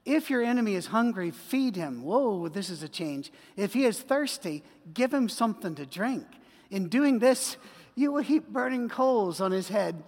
if 0.05 0.29
your 0.29 0.43
enemy 0.43 0.75
is 0.75 0.89
hungry, 0.89 1.31
feed 1.31 1.75
him. 1.75 2.03
Whoa, 2.03 2.49
this 2.49 2.69
is 2.69 2.83
a 2.83 2.89
change. 2.91 3.33
If 3.57 3.73
he 3.73 3.87
is 3.87 4.03
thirsty, 4.03 4.63
give 4.93 5.15
him 5.15 5.31
something 5.31 5.75
to 5.77 5.87
drink. 5.87 6.27
In 6.71 6.91
doing 6.91 7.21
this, 7.21 7.57
you 7.95 8.13
will 8.13 8.23
heap 8.23 8.49
burning 8.49 8.89
coals 8.89 9.41
on 9.41 9.53
his 9.53 9.69
head. 9.69 10.03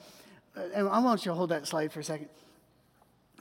Uh, 0.56 0.62
and 0.74 0.88
I 0.88 0.98
want 0.98 1.24
you 1.24 1.30
to 1.30 1.36
hold 1.36 1.50
that 1.50 1.66
slide 1.66 1.92
for 1.92 2.00
a 2.00 2.04
second. 2.04 2.28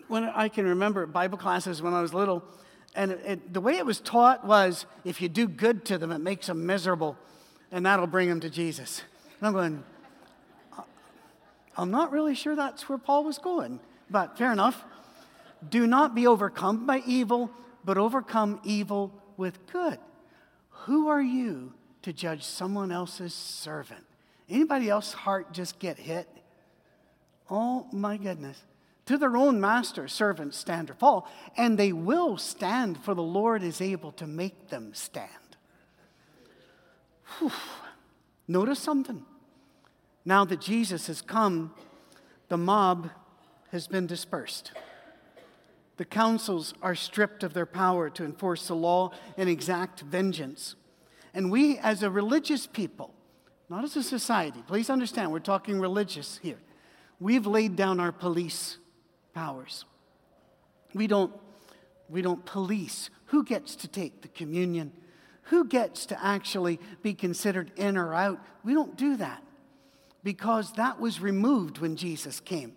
When 0.07 0.23
I 0.23 0.49
can 0.49 0.67
remember 0.67 1.05
Bible 1.05 1.37
classes 1.37 1.81
when 1.81 1.93
I 1.93 2.01
was 2.01 2.13
little, 2.13 2.43
and 2.95 3.11
it, 3.11 3.21
it, 3.25 3.53
the 3.53 3.61
way 3.61 3.77
it 3.77 3.85
was 3.85 3.99
taught 3.99 4.45
was 4.45 4.85
if 5.03 5.21
you 5.21 5.29
do 5.29 5.47
good 5.47 5.83
to 5.85 5.97
them, 5.97 6.11
it 6.11 6.19
makes 6.19 6.47
them 6.47 6.65
miserable, 6.65 7.17
and 7.71 7.85
that'll 7.85 8.07
bring 8.07 8.29
them 8.29 8.39
to 8.41 8.49
Jesus. 8.49 9.01
And 9.39 9.47
I'm 9.47 9.53
going, 9.53 9.83
uh, 10.77 10.83
I'm 11.75 11.91
not 11.91 12.11
really 12.11 12.35
sure 12.35 12.55
that's 12.55 12.87
where 12.87 12.97
Paul 12.97 13.23
was 13.23 13.37
going, 13.37 13.79
but 14.09 14.37
fair 14.37 14.51
enough. 14.51 14.83
Do 15.67 15.87
not 15.87 16.13
be 16.13 16.27
overcome 16.27 16.85
by 16.85 17.01
evil, 17.05 17.49
but 17.83 17.97
overcome 17.97 18.59
evil 18.63 19.11
with 19.37 19.65
good. 19.71 19.97
Who 20.69 21.07
are 21.07 21.21
you 21.21 21.73
to 22.03 22.13
judge 22.13 22.43
someone 22.43 22.91
else's 22.91 23.33
servant? 23.33 24.05
Anybody 24.49 24.89
else's 24.89 25.13
heart 25.13 25.51
just 25.51 25.79
get 25.79 25.97
hit? 25.97 26.27
Oh 27.49 27.87
my 27.91 28.17
goodness. 28.17 28.61
To 29.07 29.17
their 29.17 29.37
own 29.37 29.61
master, 29.61 30.07
servants 30.07 30.57
stand 30.57 30.89
or 30.89 30.95
fall, 30.95 31.27
and 31.55 31.77
they 31.77 31.93
will 31.93 32.37
stand, 32.37 33.03
for 33.03 33.13
the 33.13 33.21
Lord 33.21 33.61
is 33.63 33.81
able 33.81 34.11
to 34.13 34.25
make 34.25 34.69
them 34.69 34.93
stand. 34.93 35.29
Whew. 37.37 37.51
Notice 38.47 38.79
something. 38.79 39.25
Now 40.23 40.45
that 40.45 40.61
Jesus 40.61 41.07
has 41.07 41.21
come, 41.21 41.73
the 42.47 42.57
mob 42.57 43.09
has 43.71 43.87
been 43.87 44.07
dispersed. 44.07 44.71
The 45.97 46.05
councils 46.05 46.73
are 46.81 46.95
stripped 46.95 47.43
of 47.43 47.53
their 47.53 47.65
power 47.65 48.09
to 48.09 48.25
enforce 48.25 48.67
the 48.67 48.75
law 48.75 49.11
and 49.37 49.49
exact 49.49 50.01
vengeance. 50.01 50.75
And 51.33 51.51
we, 51.51 51.77
as 51.77 52.03
a 52.03 52.09
religious 52.09 52.67
people, 52.67 53.14
not 53.69 53.84
as 53.84 53.95
a 53.95 54.03
society, 54.03 54.63
please 54.67 54.89
understand, 54.89 55.31
we're 55.31 55.39
talking 55.39 55.79
religious 55.79 56.39
here, 56.41 56.60
we've 57.19 57.48
laid 57.48 57.75
down 57.75 58.00
our 58.00 58.12
police 58.12 58.77
powers. 59.34 59.86
We 60.93 61.07
don't, 61.07 61.34
we 62.10 62.22
don't 62.22 62.45
police 62.45 63.10
who 63.27 63.43
gets 63.43 63.75
to 63.77 63.88
take 63.88 64.22
the 64.22 64.27
communion, 64.29 64.91
who 65.43 65.65
gets 65.65 66.05
to 66.07 66.25
actually 66.25 66.79
be 67.01 67.13
considered 67.13 67.72
in 67.75 67.98
or 67.98 68.13
out. 68.13 68.39
We 68.63 68.74
don't 68.74 68.95
do 68.95 69.17
that 69.17 69.43
because 70.24 70.74
that 70.74 71.00
was 71.00 71.19
removed 71.19 71.79
when 71.79 71.95
Jesus 71.95 72.39
came. 72.39 72.74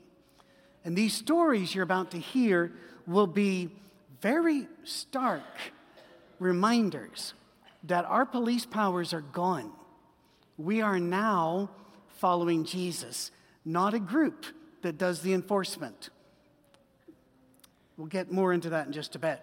And 0.85 0.97
these 0.97 1.15
stories 1.15 1.75
you're 1.75 1.85
about 1.85 2.11
to 2.13 2.19
hear 2.19 2.73
will 3.07 3.27
be 3.27 3.71
very 4.21 4.67
stark 4.85 5.43
reminders 6.39 7.35
that 7.85 8.05
our 8.05 8.27
police 8.27 8.67
powers 8.67 9.13
are 9.13 9.21
gone. 9.21 9.73
We 10.59 10.83
are 10.83 11.01
now 11.01 11.71
following 12.19 12.65
Jesus, 12.65 13.31
not 13.65 13.95
a 13.95 13.99
group 13.99 14.45
that 14.83 14.99
does 14.99 15.23
the 15.23 15.33
enforcement. 15.33 16.11
We'll 17.97 18.09
get 18.09 18.31
more 18.31 18.53
into 18.53 18.69
that 18.71 18.87
in 18.87 18.93
just 18.93 19.15
a 19.17 19.19
bit. 19.19 19.41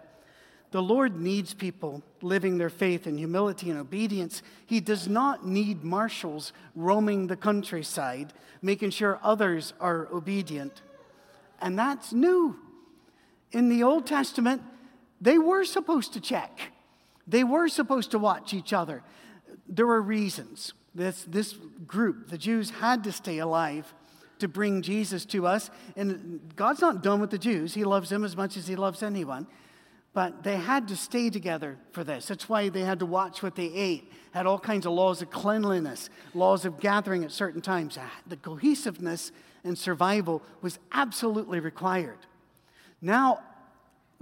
The 0.72 0.84
Lord 0.84 1.20
needs 1.20 1.54
people 1.54 2.04
living 2.22 2.58
their 2.58 2.70
faith 2.70 3.08
in 3.08 3.18
humility 3.18 3.70
and 3.70 3.80
obedience. 3.80 4.44
He 4.66 4.80
does 4.80 5.08
not 5.08 5.48
need 5.48 5.84
marshals 5.84 6.54
roaming 6.76 7.28
the 7.28 7.38
countryside, 7.38 8.34
making 8.62 8.92
sure 8.92 9.20
others 9.24 9.74
are 9.80 10.08
obedient. 10.12 10.82
And 11.62 11.80
that's 11.80 12.12
new 12.12 12.60
in 13.56 13.70
the 13.70 13.84
Old 13.84 14.06
Testament, 14.06 14.62
they 15.22 15.38
were 15.38 15.64
supposed 15.64 16.12
to 16.14 16.20
check. 16.20 16.74
They 17.26 17.46
were 17.46 17.70
supposed 17.70 18.12
to 18.12 18.20
watch 18.20 18.54
each 18.54 18.74
other. 18.74 19.02
There 19.68 19.88
were 19.88 20.02
reasons. 20.02 20.74
This, 20.96 21.26
this 21.28 21.54
group, 21.86 22.30
the 22.30 22.38
Jews, 22.38 22.70
had 22.70 23.04
to 23.04 23.12
stay 23.12 23.40
alive 23.40 23.94
to 24.40 24.48
bring 24.48 24.82
Jesus 24.82 25.26
to 25.26 25.46
us. 25.46 25.70
And 25.96 26.54
God's 26.56 26.82
not 26.82 27.04
done 27.04 27.20
with 27.20 27.32
the 27.32 27.38
Jews. 27.38 27.74
He 27.74 27.84
loves 27.84 28.10
them 28.10 28.24
as 28.24 28.36
much 28.36 28.58
as 28.58 28.68
He 28.68 28.78
loves 28.78 29.04
anyone. 29.04 29.46
But 30.14 30.44
they 30.44 30.56
had 30.56 30.88
to 30.88 30.96
stay 30.96 31.30
together 31.30 31.78
for 31.92 32.06
this. 32.06 32.28
That's 32.28 32.48
why 32.48 32.70
they 32.70 32.82
had 32.82 33.00
to 33.00 33.06
watch 33.06 33.44
what 33.44 33.56
they 33.56 33.66
ate, 33.66 34.10
had 34.32 34.46
all 34.46 34.58
kinds 34.58 34.86
of 34.86 34.94
laws 34.94 35.22
of 35.22 35.30
cleanliness, 35.30 36.10
laws 36.34 36.64
of 36.64 36.80
gathering 36.80 37.26
at 37.26 37.32
certain 37.32 37.62
times. 37.62 37.98
Ah, 38.00 38.12
the 38.26 38.38
cohesiveness 38.38 39.34
and 39.66 39.78
survival 39.78 40.42
was 40.62 40.80
absolutely 40.94 41.60
required. 41.60 42.20
Now, 43.02 43.42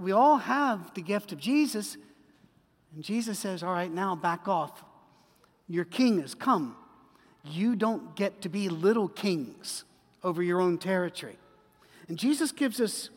we 0.00 0.10
all 0.10 0.38
have 0.38 0.92
the 0.94 1.02
gift 1.02 1.30
of 1.30 1.38
Jesus, 1.38 1.96
and 2.92 3.04
Jesus 3.04 3.38
says, 3.38 3.62
All 3.62 3.72
right, 3.72 3.92
now 3.92 4.16
back 4.16 4.48
off. 4.48 4.82
Your 5.68 5.84
king 5.84 6.20
has 6.20 6.34
come. 6.34 6.76
You 7.44 7.76
don't 7.76 8.16
get 8.16 8.42
to 8.42 8.48
be 8.48 8.68
little 8.68 9.08
kings 9.08 9.84
over 10.22 10.42
your 10.42 10.60
own 10.60 10.78
territory. 10.78 11.38
And 12.08 12.18
Jesus 12.18 12.52
gives 12.52 12.80
us 12.80 13.10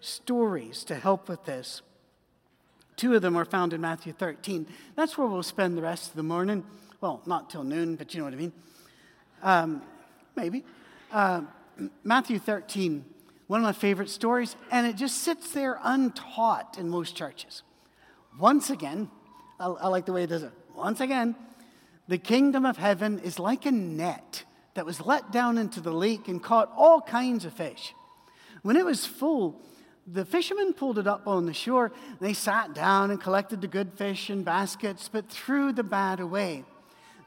stories 0.00 0.84
to 0.84 0.94
help 0.94 1.28
with 1.28 1.44
this. 1.44 1.82
Two 2.96 3.14
of 3.14 3.22
them 3.22 3.36
are 3.36 3.44
found 3.44 3.72
in 3.72 3.80
Matthew 3.80 4.12
13. 4.12 4.66
That's 4.94 5.18
where 5.18 5.26
we'll 5.26 5.42
spend 5.42 5.76
the 5.76 5.82
rest 5.82 6.10
of 6.10 6.16
the 6.16 6.22
morning. 6.22 6.64
Well, 7.00 7.22
not 7.26 7.50
till 7.50 7.64
noon, 7.64 7.96
but 7.96 8.14
you 8.14 8.18
know 8.20 8.24
what 8.24 8.34
I 8.34 8.36
mean. 8.36 8.52
Um, 9.42 9.82
maybe. 10.36 10.64
Uh, 11.10 11.42
Matthew 12.04 12.38
13 12.38 13.04
one 13.46 13.60
of 13.60 13.64
my 13.64 13.72
favorite 13.72 14.08
stories, 14.08 14.56
and 14.70 14.86
it 14.86 14.96
just 14.96 15.18
sits 15.18 15.52
there 15.52 15.78
untaught 15.82 16.78
in 16.78 16.88
most 16.88 17.14
churches. 17.14 17.62
Once 18.38 18.70
again, 18.70 19.10
I, 19.60 19.66
I 19.66 19.88
like 19.88 20.06
the 20.06 20.12
way 20.12 20.24
it 20.24 20.28
does 20.28 20.42
it. 20.42 20.52
Once 20.74 21.00
again, 21.00 21.36
the 22.08 22.18
kingdom 22.18 22.66
of 22.66 22.76
heaven 22.76 23.18
is 23.18 23.38
like 23.38 23.66
a 23.66 23.70
net 23.70 24.44
that 24.74 24.86
was 24.86 25.00
let 25.00 25.32
down 25.32 25.56
into 25.56 25.80
the 25.80 25.92
lake 25.92 26.28
and 26.28 26.42
caught 26.42 26.72
all 26.76 27.00
kinds 27.00 27.44
of 27.44 27.52
fish. 27.52 27.94
When 28.62 28.76
it 28.76 28.84
was 28.84 29.06
full, 29.06 29.60
the 30.06 30.24
fishermen 30.24 30.74
pulled 30.74 30.98
it 30.98 31.06
up 31.06 31.26
on 31.26 31.46
the 31.46 31.54
shore. 31.54 31.92
They 32.20 32.34
sat 32.34 32.74
down 32.74 33.10
and 33.10 33.20
collected 33.20 33.60
the 33.60 33.68
good 33.68 33.94
fish 33.94 34.28
in 34.28 34.42
baskets, 34.42 35.08
but 35.10 35.28
threw 35.28 35.72
the 35.72 35.84
bad 35.84 36.20
away. 36.20 36.64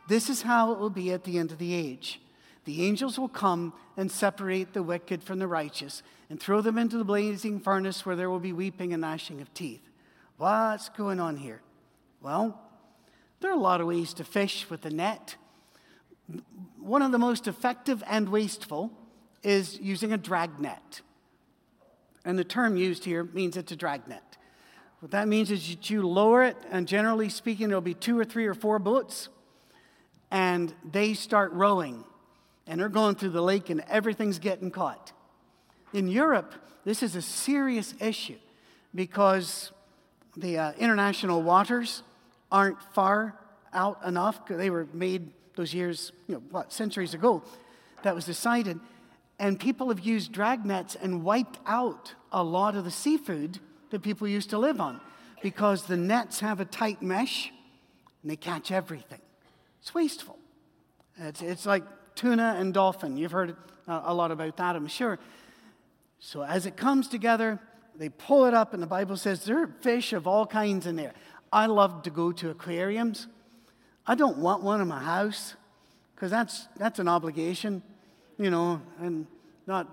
This 0.08 0.30
is 0.30 0.44
how 0.44 0.72
it 0.72 0.80
will 0.80 0.90
be 0.90 1.12
at 1.12 1.24
the 1.24 1.38
end 1.38 1.52
of 1.52 1.58
the 1.58 1.74
age. 1.74 2.22
The 2.66 2.86
angels 2.86 3.18
will 3.18 3.30
come 3.30 3.74
and 3.96 4.12
separate 4.12 4.74
the 4.74 4.84
wicked 4.84 5.24
from 5.24 5.40
the 5.40 5.48
righteous 5.48 6.04
and 6.30 6.40
throw 6.40 6.62
them 6.62 6.78
into 6.78 6.98
the 6.98 7.04
blazing 7.04 7.60
furnace 7.60 8.06
where 8.06 8.16
there 8.16 8.30
will 8.30 8.40
be 8.40 8.54
weeping 8.54 8.94
and 8.94 9.02
gnashing 9.02 9.42
of 9.42 9.54
teeth. 9.54 9.90
What's 10.38 10.90
going 10.90 11.20
on 11.20 11.38
here? 11.38 11.62
Well, 12.22 12.60
there 13.40 13.52
are 13.52 13.56
a 13.56 13.60
lot 13.60 13.82
of 13.82 13.88
ways 13.88 14.14
to 14.16 14.24
fish 14.24 14.70
with 14.70 14.86
a 14.86 14.90
net. 14.90 15.36
One 16.80 17.02
of 17.02 17.12
the 17.12 17.18
most 17.18 17.48
effective 17.48 18.04
and 18.08 18.30
wasteful 18.30 18.92
is 19.44 19.80
using 19.80 20.12
a 20.12 20.18
drag 20.18 20.60
net. 20.60 21.02
And 22.26 22.38
the 22.38 22.44
term 22.44 22.76
used 22.76 23.06
here 23.06 23.24
means 23.24 23.56
it's 23.56 23.72
a 23.72 23.76
drag 23.76 24.08
net. 24.08 24.38
What 25.00 25.12
that 25.12 25.28
means 25.28 25.52
is 25.52 25.70
that 25.70 25.90
you 25.90 26.08
lower 26.08 26.44
it, 26.44 26.58
and 26.72 26.88
generally 26.88 27.30
speaking, 27.30 27.68
there'll 27.68 27.82
be 27.82 27.94
two 27.94 28.18
or 28.20 28.26
three 28.26 28.48
or 28.48 28.56
four 28.56 28.80
boats, 28.80 29.30
and 30.32 30.74
they 30.84 31.14
start 31.14 31.54
rowing 31.54 32.04
and 32.68 32.80
they're 32.80 32.90
going 32.90 33.16
through 33.16 33.30
the 33.30 33.42
lake 33.42 33.70
and 33.70 33.82
everything's 33.88 34.40
getting 34.40 34.70
caught. 34.70 35.14
In 35.94 36.08
Europe, 36.08 36.54
this 36.84 37.02
is 37.02 37.16
a 37.16 37.22
serious 37.22 37.96
issue 38.00 38.38
because 38.94 39.72
the 40.36 40.58
uh, 40.58 40.72
international 40.74 41.42
waters 41.42 42.04
aren't 42.52 42.82
far 42.94 43.38
out 43.74 44.04
enough. 44.06 44.46
They 44.48 44.70
were 44.70 44.88
made 44.94 45.32
those 45.56 45.74
years, 45.74 46.12
you 46.28 46.36
know, 46.36 46.44
what, 46.52 46.72
centuries 46.72 47.14
ago, 47.14 47.44
that 48.04 48.16
was 48.16 48.26
decided. 48.26 48.80
And 49.40 49.60
people 49.60 49.90
have 49.90 50.00
used 50.00 50.32
drag 50.32 50.66
nets 50.66 50.96
and 50.96 51.24
wiped 51.24 51.60
out 51.66 52.14
a 52.32 52.44
lot 52.44 52.76
of 52.76 52.84
the 52.86 52.92
seafood 52.92 53.60
that 53.90 54.02
people 54.02 54.28
used 54.28 54.50
to 54.52 54.58
live 54.58 54.80
on 54.80 55.00
because 55.42 55.84
the 55.84 55.98
nets 55.98 56.40
have 56.40 56.60
a 56.60 56.66
tight 56.66 57.02
mesh 57.02 57.52
and 58.22 58.32
they 58.32 58.36
catch 58.36 58.72
everything. 58.72 59.22
It's 59.82 59.94
wasteful. 59.94 60.38
It's, 61.18 61.42
it's 61.42 61.66
like 61.66 61.84
tuna 62.16 62.56
and 62.60 62.74
dolphin. 62.74 63.18
You've 63.18 63.32
heard 63.32 63.56
uh, 63.88 64.02
a 64.06 64.14
lot 64.14 64.32
about 64.32 64.58
that, 64.58 64.76
I'm 64.76 64.88
sure. 64.88 65.20
So 66.20 66.42
as 66.44 66.66
it 66.66 66.76
comes 66.76 67.08
together, 67.08 67.60
they 67.96 68.10
pull 68.10 68.46
it 68.46 68.54
up, 68.54 68.74
and 68.74 68.84
the 68.84 68.88
Bible 68.88 69.18
says 69.18 69.44
there 69.46 69.62
are 69.62 69.68
fish 69.82 70.14
of 70.14 70.28
all 70.28 70.46
kinds 70.46 70.86
in 70.86 70.96
there. 70.96 71.14
I 71.58 71.66
love 71.66 72.04
to 72.04 72.12
go 72.12 72.32
to 72.34 72.52
aquariums. 72.52 73.26
I 74.06 74.14
don't 74.14 74.38
want 74.38 74.62
one 74.62 74.80
in 74.80 74.88
my 74.88 75.02
house 75.02 75.56
because 76.14 76.30
that's, 76.30 76.68
that's 76.78 77.00
an 77.00 77.08
obligation, 77.08 77.82
you 78.38 78.52
know, 78.52 78.80
and 79.00 79.26
not, 79.66 79.88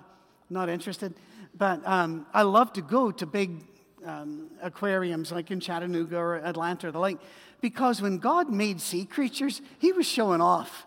not 0.50 0.68
interested. 0.68 1.14
But 1.56 1.80
um, 1.86 2.26
I 2.34 2.42
love 2.42 2.74
to 2.74 2.82
go 2.82 3.10
to 3.12 3.24
big 3.24 3.64
um, 4.04 4.50
aquariums 4.60 5.32
like 5.32 5.50
in 5.50 5.58
Chattanooga 5.58 6.18
or 6.18 6.36
Atlanta 6.36 6.88
or 6.88 6.92
the 6.92 6.98
like 6.98 7.16
because 7.62 8.02
when 8.02 8.18
God 8.18 8.50
made 8.50 8.78
sea 8.78 9.06
creatures, 9.06 9.62
He 9.78 9.90
was 9.90 10.04
showing 10.04 10.42
off. 10.42 10.84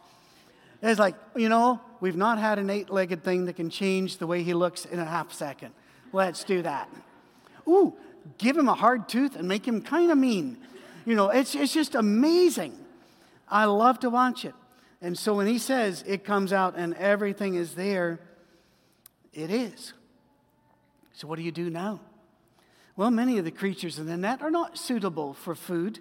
It's 0.84 1.00
like, 1.00 1.16
you 1.36 1.50
know, 1.50 1.82
we've 2.02 2.16
not 2.16 2.38
had 2.38 2.60
an 2.60 2.70
eight 2.70 2.92
legged 2.92 3.24
thing 3.24 3.46
that 3.46 3.56
can 3.56 3.72
change 3.72 4.18
the 4.18 4.28
way 4.28 4.44
he 4.44 4.54
looks 4.54 4.86
in 4.86 5.00
a 5.00 5.06
half 5.06 5.34
second. 5.34 5.74
Let's 6.14 6.44
do 6.44 6.62
that. 6.62 6.88
Ooh, 7.68 7.96
give 8.38 8.58
him 8.58 8.68
a 8.68 8.74
hard 8.74 9.10
tooth 9.10 9.36
and 9.36 9.48
make 9.48 9.68
him 9.68 9.82
kind 9.82 10.12
of 10.12 10.18
mean. 10.18 10.58
You 11.06 11.16
know, 11.16 11.30
it's, 11.30 11.56
it's 11.56 11.74
just 11.74 11.96
amazing. 11.96 12.78
I 13.50 13.66
love 13.66 14.00
to 14.02 14.10
watch 14.10 14.46
it. 14.46 14.54
And 15.02 15.18
so 15.18 15.36
when 15.36 15.48
he 15.48 15.58
says 15.58 16.04
it 16.08 16.24
comes 16.24 16.52
out 16.52 16.76
and 16.76 16.94
everything 16.96 17.56
is 17.56 17.76
there, 17.76 18.20
it 19.34 19.52
is. 19.52 19.94
So 21.14 21.28
what 21.28 21.38
do 21.38 21.44
you 21.44 21.52
do 21.52 21.70
now? 21.70 22.00
Well, 22.96 23.12
many 23.12 23.38
of 23.38 23.46
the 23.46 23.52
creatures 23.52 24.00
in 24.00 24.08
the 24.08 24.18
net 24.18 24.42
are 24.42 24.52
not 24.52 24.78
suitable 24.78 25.34
for 25.34 25.54
food. 25.54 26.00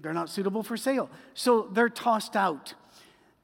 They're 0.00 0.12
not 0.12 0.28
suitable 0.28 0.62
for 0.62 0.76
sale. 0.76 1.10
So 1.32 1.68
they're 1.72 1.88
tossed 1.88 2.36
out. 2.36 2.74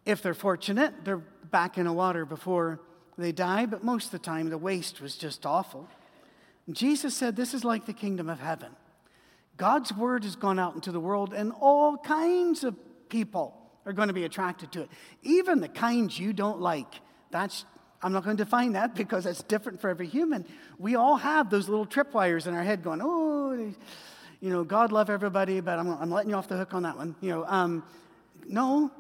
If 0.04 0.23
they're 0.23 0.35
fortunate, 0.35 1.04
they're 1.04 1.23
back 1.50 1.78
in 1.78 1.87
the 1.87 1.92
water 1.92 2.25
before 2.25 2.80
they 3.16 3.32
die, 3.32 3.66
but 3.66 3.82
most 3.82 4.06
of 4.06 4.11
the 4.12 4.18
time 4.18 4.50
the 4.50 4.59
waste 4.59 5.00
was 5.00 5.16
just 5.16 5.47
awful. 5.47 5.88
Jesus 6.75 7.15
said, 7.15 7.37
This 7.37 7.55
is 7.55 7.65
like 7.65 7.87
the 7.87 7.93
kingdom 7.93 8.29
of 8.29 8.41
heaven. 8.41 8.71
God's 9.57 9.93
word 9.93 10.25
has 10.25 10.37
gone 10.37 10.59
out 10.59 10.75
into 10.75 10.93
the 10.93 11.00
world, 11.00 11.35
and 11.35 11.53
all 11.61 11.97
kinds 11.99 12.65
of 12.65 12.75
people 13.09 13.57
are 13.85 13.93
going 13.93 14.09
to 14.09 14.15
be 14.15 14.25
attracted 14.25 14.73
to 14.73 14.83
it. 14.83 14.91
Even 15.23 15.61
the 15.61 15.69
kinds 15.69 16.19
you 16.19 16.33
don't 16.33 16.61
like. 16.61 17.00
That's 17.31 17.65
I'm 18.03 18.12
not 18.12 18.25
going 18.25 18.37
to 18.37 18.45
define 18.45 18.73
that 18.73 18.95
because 18.95 19.25
that's 19.25 19.43
different 19.43 19.81
for 19.81 19.91
every 19.91 20.07
human. 20.07 20.47
We 20.79 20.95
all 20.95 21.17
have 21.17 21.50
those 21.50 21.69
little 21.69 21.87
tripwires 21.87 22.47
in 22.47 22.55
our 22.55 22.62
head 22.62 22.83
going, 22.83 23.00
oh, 23.03 23.75
you 24.41 24.50
know, 24.50 24.65
God 24.65 24.91
love 24.91 25.11
everybody, 25.11 25.61
but 25.61 25.79
I'm, 25.79 25.91
I'm 25.91 26.11
letting 26.11 26.31
you 26.31 26.37
off 26.37 26.49
the 26.49 26.57
hook 26.57 26.73
on 26.73 26.85
that 26.85 26.97
one. 26.97 27.15
You 27.21 27.31
know, 27.31 27.45
um, 27.47 27.85
no, 28.47 28.91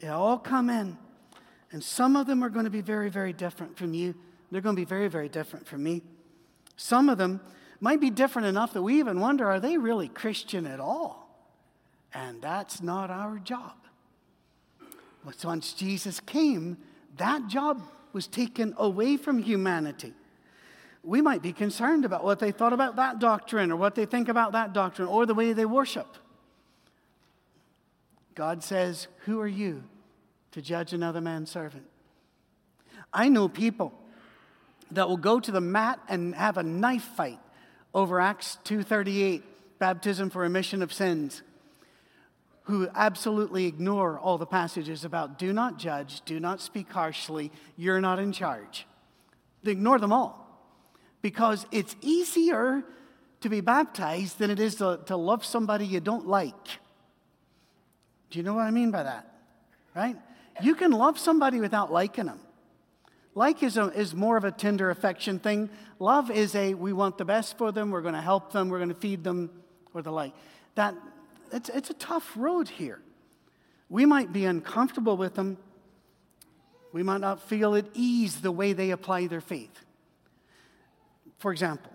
they 0.00 0.08
all 0.08 0.38
come 0.38 0.68
in. 0.68 0.98
And 1.72 1.82
some 1.82 2.16
of 2.16 2.26
them 2.26 2.44
are 2.44 2.50
going 2.50 2.64
to 2.64 2.70
be 2.70 2.82
very, 2.82 3.08
very 3.08 3.32
different 3.32 3.78
from 3.78 3.94
you. 3.94 4.14
They're 4.50 4.60
going 4.60 4.76
to 4.76 4.80
be 4.80 4.86
very, 4.86 5.08
very 5.08 5.28
different 5.28 5.66
from 5.66 5.82
me. 5.82 6.02
Some 6.80 7.10
of 7.10 7.18
them 7.18 7.42
might 7.78 8.00
be 8.00 8.08
different 8.08 8.48
enough 8.48 8.72
that 8.72 8.80
we 8.80 9.00
even 9.00 9.20
wonder 9.20 9.46
are 9.50 9.60
they 9.60 9.76
really 9.76 10.08
Christian 10.08 10.66
at 10.66 10.80
all? 10.80 11.28
And 12.14 12.40
that's 12.40 12.80
not 12.80 13.10
our 13.10 13.38
job. 13.38 13.74
Once 15.44 15.74
Jesus 15.74 16.20
came, 16.20 16.78
that 17.18 17.48
job 17.48 17.82
was 18.14 18.26
taken 18.26 18.72
away 18.78 19.18
from 19.18 19.42
humanity. 19.42 20.14
We 21.04 21.20
might 21.20 21.42
be 21.42 21.52
concerned 21.52 22.06
about 22.06 22.24
what 22.24 22.38
they 22.38 22.50
thought 22.50 22.72
about 22.72 22.96
that 22.96 23.18
doctrine 23.18 23.70
or 23.70 23.76
what 23.76 23.94
they 23.94 24.06
think 24.06 24.30
about 24.30 24.52
that 24.52 24.72
doctrine 24.72 25.06
or 25.06 25.26
the 25.26 25.34
way 25.34 25.52
they 25.52 25.66
worship. 25.66 26.16
God 28.34 28.64
says, 28.64 29.06
Who 29.26 29.38
are 29.38 29.46
you 29.46 29.84
to 30.52 30.62
judge 30.62 30.94
another 30.94 31.20
man's 31.20 31.50
servant? 31.50 31.84
I 33.12 33.28
know 33.28 33.50
people 33.50 33.92
that 34.92 35.08
will 35.08 35.16
go 35.16 35.40
to 35.40 35.50
the 35.50 35.60
mat 35.60 36.00
and 36.08 36.34
have 36.34 36.56
a 36.56 36.62
knife 36.62 37.08
fight 37.16 37.38
over 37.94 38.20
Acts 38.20 38.58
2:38, 38.64 39.42
baptism 39.78 40.30
for 40.30 40.40
remission 40.40 40.82
of 40.82 40.92
sins, 40.92 41.42
who 42.64 42.88
absolutely 42.94 43.66
ignore 43.66 44.18
all 44.18 44.38
the 44.38 44.46
passages 44.46 45.04
about 45.04 45.38
do 45.38 45.52
not 45.52 45.78
judge, 45.78 46.22
do 46.24 46.38
not 46.38 46.60
speak 46.60 46.90
harshly, 46.90 47.50
you're 47.76 48.00
not 48.00 48.18
in 48.18 48.32
charge. 48.32 48.86
They 49.62 49.72
ignore 49.72 49.98
them 49.98 50.12
all 50.12 50.40
because 51.22 51.66
it's 51.70 51.96
easier 52.00 52.84
to 53.40 53.48
be 53.48 53.60
baptized 53.60 54.38
than 54.38 54.50
it 54.50 54.60
is 54.60 54.76
to, 54.76 55.00
to 55.06 55.16
love 55.16 55.44
somebody 55.44 55.86
you 55.86 56.00
don't 56.00 56.26
like. 56.26 56.78
Do 58.30 58.38
you 58.38 58.42
know 58.42 58.54
what 58.54 58.62
I 58.62 58.70
mean 58.70 58.90
by 58.90 59.02
that? 59.02 59.34
Right? 59.94 60.16
You 60.62 60.74
can 60.74 60.92
love 60.92 61.18
somebody 61.18 61.60
without 61.60 61.90
liking 61.90 62.26
them. 62.26 62.40
Like 63.34 63.62
is, 63.62 63.76
a, 63.76 63.86
is 63.88 64.14
more 64.14 64.36
of 64.36 64.44
a 64.44 64.50
tender 64.50 64.90
affection 64.90 65.38
thing. 65.38 65.70
Love 65.98 66.30
is 66.30 66.54
a 66.54 66.74
we 66.74 66.92
want 66.92 67.18
the 67.18 67.24
best 67.24 67.56
for 67.58 67.70
them, 67.72 67.90
we're 67.90 68.02
going 68.02 68.14
to 68.14 68.20
help 68.20 68.52
them, 68.52 68.68
we're 68.68 68.78
going 68.78 68.88
to 68.88 68.94
feed 68.94 69.22
them, 69.22 69.50
or 69.94 70.02
the 70.02 70.10
like. 70.10 70.32
That, 70.74 70.94
it's, 71.52 71.68
it's 71.68 71.90
a 71.90 71.94
tough 71.94 72.32
road 72.36 72.68
here. 72.68 73.00
We 73.88 74.06
might 74.06 74.32
be 74.32 74.44
uncomfortable 74.44 75.16
with 75.16 75.34
them. 75.34 75.58
We 76.92 77.02
might 77.02 77.20
not 77.20 77.42
feel 77.48 77.76
at 77.76 77.86
ease 77.94 78.40
the 78.40 78.50
way 78.50 78.72
they 78.72 78.90
apply 78.90 79.28
their 79.28 79.40
faith. 79.40 79.84
For 81.38 81.52
example, 81.52 81.92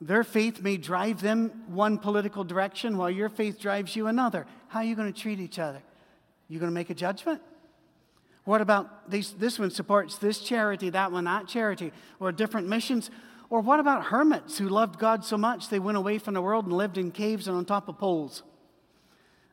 their 0.00 0.24
faith 0.24 0.60
may 0.60 0.76
drive 0.76 1.20
them 1.22 1.64
one 1.68 1.98
political 1.98 2.44
direction 2.44 2.96
while 2.96 3.10
your 3.10 3.28
faith 3.28 3.60
drives 3.60 3.94
you 3.94 4.06
another. 4.06 4.46
How 4.68 4.80
are 4.80 4.84
you 4.84 4.96
going 4.96 5.12
to 5.12 5.18
treat 5.18 5.40
each 5.40 5.58
other? 5.58 5.82
You 6.48 6.58
going 6.58 6.70
to 6.70 6.74
make 6.74 6.90
a 6.90 6.94
judgment? 6.94 7.40
What 8.44 8.60
about 8.60 9.10
these, 9.10 9.32
this 9.32 9.58
one 9.58 9.70
supports 9.70 10.18
this 10.18 10.38
charity, 10.40 10.90
that 10.90 11.10
one 11.10 11.24
that 11.24 11.48
charity, 11.48 11.92
or 12.20 12.30
different 12.30 12.68
missions? 12.68 13.10
Or 13.50 13.60
what 13.60 13.80
about 13.80 14.06
hermits 14.06 14.58
who 14.58 14.68
loved 14.68 14.98
God 14.98 15.24
so 15.24 15.38
much 15.38 15.68
they 15.68 15.78
went 15.78 15.96
away 15.96 16.18
from 16.18 16.34
the 16.34 16.42
world 16.42 16.66
and 16.66 16.74
lived 16.74 16.98
in 16.98 17.10
caves 17.10 17.48
and 17.48 17.56
on 17.56 17.64
top 17.64 17.88
of 17.88 17.98
poles? 17.98 18.42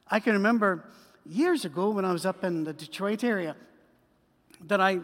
I 0.09 0.19
can 0.19 0.33
remember 0.33 0.85
years 1.25 1.63
ago 1.63 1.89
when 1.91 2.03
I 2.03 2.11
was 2.11 2.25
up 2.25 2.43
in 2.43 2.63
the 2.63 2.73
Detroit 2.73 3.23
area 3.23 3.55
that 4.65 4.81
I, 4.81 4.99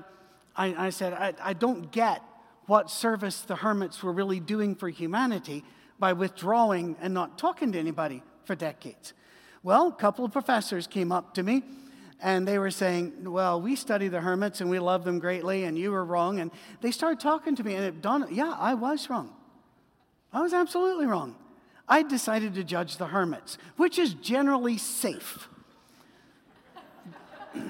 I, 0.56 0.88
I 0.88 0.90
said, 0.90 1.14
I, 1.14 1.34
I 1.42 1.54
don't 1.54 1.92
get 1.92 2.22
what 2.66 2.90
service 2.92 3.42
the 3.42 3.56
hermits 3.56 4.04
were 4.04 4.12
really 4.12 4.42
doing 4.42 4.76
for 4.76 4.90
humanity 4.90 5.64
by 5.98 6.12
withdrawing 6.12 6.98
and 7.00 7.14
not 7.14 7.38
talking 7.38 7.72
to 7.72 7.80
anybody 7.80 8.22
for 8.44 8.56
decades. 8.56 9.14
Well, 9.64 9.88
a 9.88 9.94
couple 9.94 10.26
of 10.26 10.32
professors 10.32 10.88
came 10.88 11.12
up 11.12 11.34
to 11.36 11.44
me 11.44 11.64
and 12.22 12.48
they 12.48 12.58
were 12.58 12.72
saying, 12.72 13.32
Well, 13.32 13.62
we 13.62 13.76
study 13.76 14.08
the 14.08 14.22
hermits 14.22 14.62
and 14.62 14.70
we 14.70 14.80
love 14.80 15.04
them 15.04 15.20
greatly, 15.20 15.64
and 15.66 15.78
you 15.78 15.92
were 15.92 16.04
wrong. 16.04 16.40
And 16.40 16.52
they 16.82 16.92
started 16.92 17.20
talking 17.20 17.56
to 17.56 17.64
me, 17.64 17.76
and 17.76 17.86
it 17.86 18.02
dawned, 18.02 18.28
yeah, 18.32 18.56
I 18.58 18.74
was 18.74 19.10
wrong. 19.10 19.34
I 20.34 20.42
was 20.42 20.54
absolutely 20.54 21.06
wrong. 21.06 21.36
I 21.88 22.04
decided 22.04 22.56
to 22.56 22.64
judge 22.64 22.98
the 22.98 23.08
hermits, 23.08 23.58
which 23.78 23.98
is 23.98 24.14
generally 24.16 24.78
safe. 24.78 25.48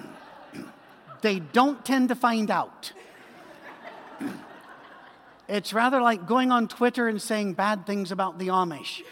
they 1.21 1.39
don't 1.39 1.85
tend 1.85 2.09
to 2.09 2.15
find 2.15 2.49
out. 2.49 2.93
it's 5.47 5.71
rather 5.71 6.01
like 6.01 6.25
going 6.25 6.51
on 6.51 6.67
Twitter 6.67 7.07
and 7.07 7.21
saying 7.21 7.53
bad 7.53 7.85
things 7.85 8.11
about 8.11 8.39
the 8.39 8.47
Amish. 8.47 9.03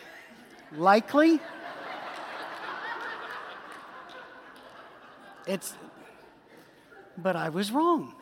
Likely? 0.76 1.40
It's, 5.48 5.74
but 7.18 7.36
I 7.36 7.50
was 7.50 7.72
wrong. 7.72 8.14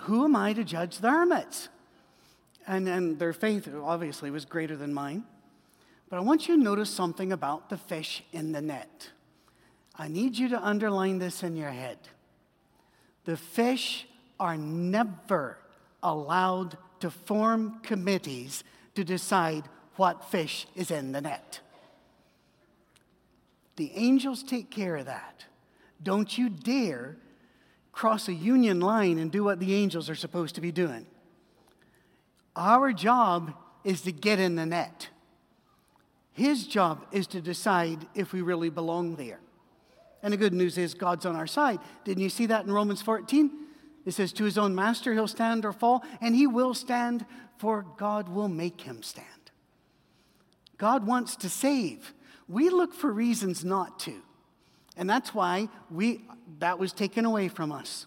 Who 0.00 0.24
am 0.24 0.36
I 0.36 0.52
to 0.52 0.64
judge 0.64 0.98
the 0.98 1.10
hermits? 1.10 1.68
And, 2.66 2.88
and 2.88 3.18
their 3.18 3.32
faith 3.32 3.68
obviously 3.82 4.30
was 4.30 4.44
greater 4.44 4.76
than 4.76 4.92
mine. 4.92 5.24
But 6.08 6.16
I 6.16 6.20
want 6.20 6.48
you 6.48 6.56
to 6.56 6.62
notice 6.62 6.90
something 6.90 7.32
about 7.32 7.70
the 7.70 7.76
fish 7.76 8.22
in 8.32 8.52
the 8.52 8.60
net. 8.60 9.10
I 9.96 10.08
need 10.08 10.36
you 10.36 10.48
to 10.50 10.64
underline 10.64 11.18
this 11.18 11.42
in 11.42 11.56
your 11.56 11.70
head. 11.70 11.98
The 13.24 13.36
fish 13.36 14.06
are 14.38 14.56
never 14.56 15.58
allowed 16.02 16.76
to 17.00 17.10
form 17.10 17.80
committees 17.82 18.62
to 18.94 19.04
decide 19.04 19.64
what 19.96 20.30
fish 20.30 20.66
is 20.76 20.90
in 20.90 21.12
the 21.12 21.20
net. 21.20 21.60
The 23.76 23.92
angels 23.94 24.42
take 24.42 24.70
care 24.70 24.96
of 24.96 25.06
that. 25.06 25.44
Don't 26.02 26.36
you 26.36 26.48
dare 26.48 27.16
cross 27.96 28.28
a 28.28 28.34
union 28.34 28.78
line 28.78 29.18
and 29.18 29.32
do 29.32 29.42
what 29.42 29.58
the 29.58 29.74
angels 29.74 30.10
are 30.10 30.14
supposed 30.14 30.54
to 30.54 30.60
be 30.60 30.70
doing. 30.70 31.06
Our 32.54 32.92
job 32.92 33.54
is 33.84 34.02
to 34.02 34.12
get 34.12 34.38
in 34.38 34.54
the 34.54 34.66
net. 34.66 35.08
His 36.32 36.66
job 36.66 37.06
is 37.10 37.26
to 37.28 37.40
decide 37.40 38.06
if 38.14 38.34
we 38.34 38.42
really 38.42 38.68
belong 38.68 39.16
there. 39.16 39.40
And 40.22 40.30
the 40.30 40.36
good 40.36 40.52
news 40.52 40.76
is 40.76 40.92
God's 40.92 41.24
on 41.24 41.36
our 41.36 41.46
side. 41.46 41.78
Didn't 42.04 42.22
you 42.22 42.28
see 42.28 42.44
that 42.46 42.66
in 42.66 42.72
Romans 42.72 43.00
14? 43.00 43.50
It 44.04 44.12
says, 44.12 44.30
To 44.34 44.44
his 44.44 44.58
own 44.58 44.74
master 44.74 45.14
he'll 45.14 45.26
stand 45.26 45.64
or 45.64 45.72
fall, 45.72 46.04
and 46.20 46.34
he 46.34 46.46
will 46.46 46.74
stand, 46.74 47.24
for 47.56 47.86
God 47.96 48.28
will 48.28 48.48
make 48.48 48.82
him 48.82 49.02
stand. 49.02 49.26
God 50.76 51.06
wants 51.06 51.34
to 51.36 51.48
save. 51.48 52.12
We 52.48 52.70
look 52.70 52.94
for 52.94 53.12
reasons 53.12 53.64
not 53.64 53.98
to. 54.00 54.14
And 54.96 55.08
that's 55.10 55.34
why 55.34 55.68
we, 55.90 56.24
that 56.58 56.78
was 56.78 56.92
taken 56.92 57.24
away 57.24 57.48
from 57.48 57.72
us. 57.72 58.06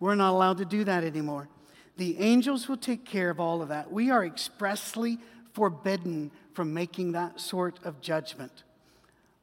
We're 0.00 0.14
not 0.14 0.32
allowed 0.32 0.58
to 0.58 0.64
do 0.64 0.84
that 0.84 1.02
anymore. 1.02 1.48
The 1.96 2.18
angels 2.20 2.68
will 2.68 2.76
take 2.76 3.04
care 3.04 3.30
of 3.30 3.40
all 3.40 3.60
of 3.60 3.68
that. 3.68 3.90
We 3.90 4.10
are 4.10 4.24
expressly 4.24 5.18
forbidden 5.52 6.30
from 6.54 6.72
making 6.72 7.12
that 7.12 7.40
sort 7.40 7.80
of 7.84 8.00
judgment. 8.00 8.62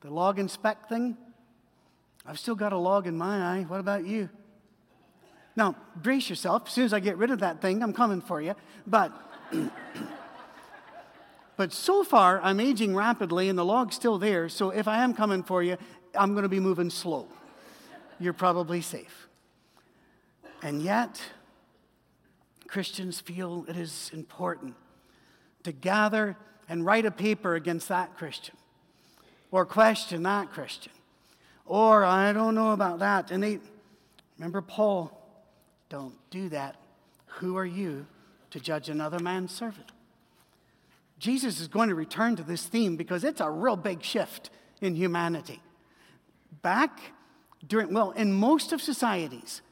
The 0.01 0.09
log 0.09 0.39
and 0.39 0.49
speck 0.49 0.87
thing, 0.87 1.17
I've 2.25 2.39
still 2.39 2.55
got 2.55 2.71
a 2.71 2.77
log 2.77 3.07
in 3.07 3.17
my 3.17 3.57
eye. 3.57 3.65
What 3.67 3.79
about 3.79 4.05
you? 4.05 4.29
Now, 5.55 5.75
brace 5.95 6.29
yourself. 6.29 6.63
As 6.67 6.73
soon 6.73 6.85
as 6.85 6.93
I 6.93 6.99
get 6.99 7.17
rid 7.17 7.31
of 7.31 7.39
that 7.39 7.61
thing, 7.61 7.83
I'm 7.83 7.93
coming 7.93 8.21
for 8.21 8.41
you. 8.41 8.55
But, 8.87 9.11
but 11.57 11.71
so 11.73 12.03
far, 12.03 12.41
I'm 12.41 12.59
aging 12.59 12.95
rapidly 12.95 13.49
and 13.49 13.57
the 13.57 13.65
log's 13.65 13.95
still 13.95 14.17
there. 14.17 14.49
So 14.49 14.69
if 14.69 14.87
I 14.87 15.03
am 15.03 15.13
coming 15.13 15.43
for 15.43 15.63
you, 15.63 15.77
I'm 16.13 16.31
going 16.31 16.43
to 16.43 16.49
be 16.49 16.59
moving 16.59 16.89
slow. 16.89 17.27
You're 18.19 18.33
probably 18.33 18.81
safe. 18.81 19.27
And 20.61 20.81
yet, 20.81 21.21
Christians 22.67 23.19
feel 23.19 23.65
it 23.67 23.77
is 23.77 24.09
important 24.13 24.75
to 25.63 25.71
gather 25.71 26.35
and 26.67 26.85
write 26.85 27.05
a 27.05 27.11
paper 27.11 27.55
against 27.55 27.87
that 27.89 28.17
Christian 28.17 28.55
or 29.51 29.65
question 29.65 30.23
that 30.23 30.51
Christian 30.51 30.91
or 31.65 32.05
I 32.05 32.31
don't 32.31 32.55
know 32.55 32.71
about 32.71 32.99
that. 32.99 33.31
And 33.31 33.41
they, 33.41 33.59
remember 34.37 34.61
Paul, 34.61 35.11
don't 35.89 36.15
do 36.29 36.49
that. 36.49 36.75
Who 37.25 37.57
are 37.57 37.65
you 37.65 38.05
to 38.51 38.59
judge 38.59 38.89
another 38.89 39.19
man's 39.19 39.51
servant? 39.51 39.91
Jesus 41.25 41.59
is 41.59 41.67
going 41.67 41.89
to 41.89 41.95
return 41.95 42.35
to 42.35 42.43
this 42.43 42.67
theme 42.67 42.97
because 42.97 43.23
it's 43.23 43.41
a 43.41 43.49
real 43.49 43.75
big 43.75 44.03
shift 44.03 44.51
in 44.79 44.93
humanity. 44.93 45.59
Back 46.61 46.99
during, 47.65 47.91
well, 47.91 48.11
in 48.11 48.31
most 48.31 48.71
of 48.71 48.79
societies, 48.79 49.63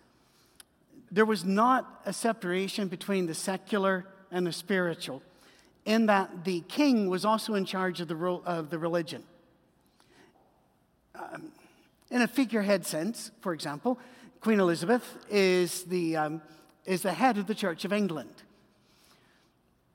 there 1.11 1.25
was 1.25 1.45
not 1.45 2.01
a 2.07 2.11
separation 2.11 2.87
between 2.87 3.27
the 3.27 3.35
secular 3.35 4.03
and 4.31 4.47
the 4.47 4.51
spiritual, 4.51 5.21
in 5.85 6.07
that 6.07 6.43
the 6.43 6.61
king 6.61 7.07
was 7.07 7.23
also 7.23 7.53
in 7.53 7.65
charge 7.65 8.01
of 8.01 8.07
the, 8.07 8.17
of 8.17 8.71
the 8.71 8.79
religion. 8.79 9.23
Um, 11.13 11.51
in 12.09 12.23
a 12.23 12.27
figurehead 12.27 12.83
sense, 12.83 13.29
for 13.41 13.53
example, 13.53 13.99
Queen 14.41 14.59
Elizabeth 14.59 15.05
is 15.29 15.83
the, 15.83 16.17
um, 16.17 16.41
is 16.85 17.03
the 17.03 17.13
head 17.13 17.37
of 17.37 17.45
the 17.45 17.53
Church 17.53 17.85
of 17.85 17.93
England. 17.93 18.41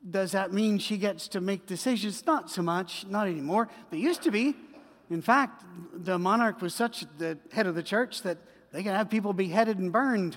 Does 0.08 0.32
that 0.32 0.52
mean 0.52 0.78
she 0.78 0.96
gets 0.96 1.28
to 1.28 1.40
make 1.40 1.66
decisions? 1.66 2.24
Not 2.26 2.50
so 2.50 2.62
much, 2.62 3.06
not 3.06 3.26
anymore, 3.26 3.68
They 3.90 3.98
used 3.98 4.22
to 4.22 4.30
be. 4.30 4.56
In 5.10 5.22
fact, 5.22 5.64
the 5.94 6.18
monarch 6.18 6.60
was 6.60 6.74
such 6.74 7.04
the 7.16 7.38
head 7.52 7.66
of 7.66 7.74
the 7.74 7.82
church 7.82 8.22
that 8.22 8.38
they 8.72 8.82
can 8.82 8.94
have 8.94 9.08
people 9.08 9.32
beheaded 9.32 9.78
and 9.78 9.90
burned. 9.90 10.36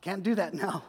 Can't 0.00 0.22
do 0.22 0.34
that 0.34 0.54
now. 0.54 0.82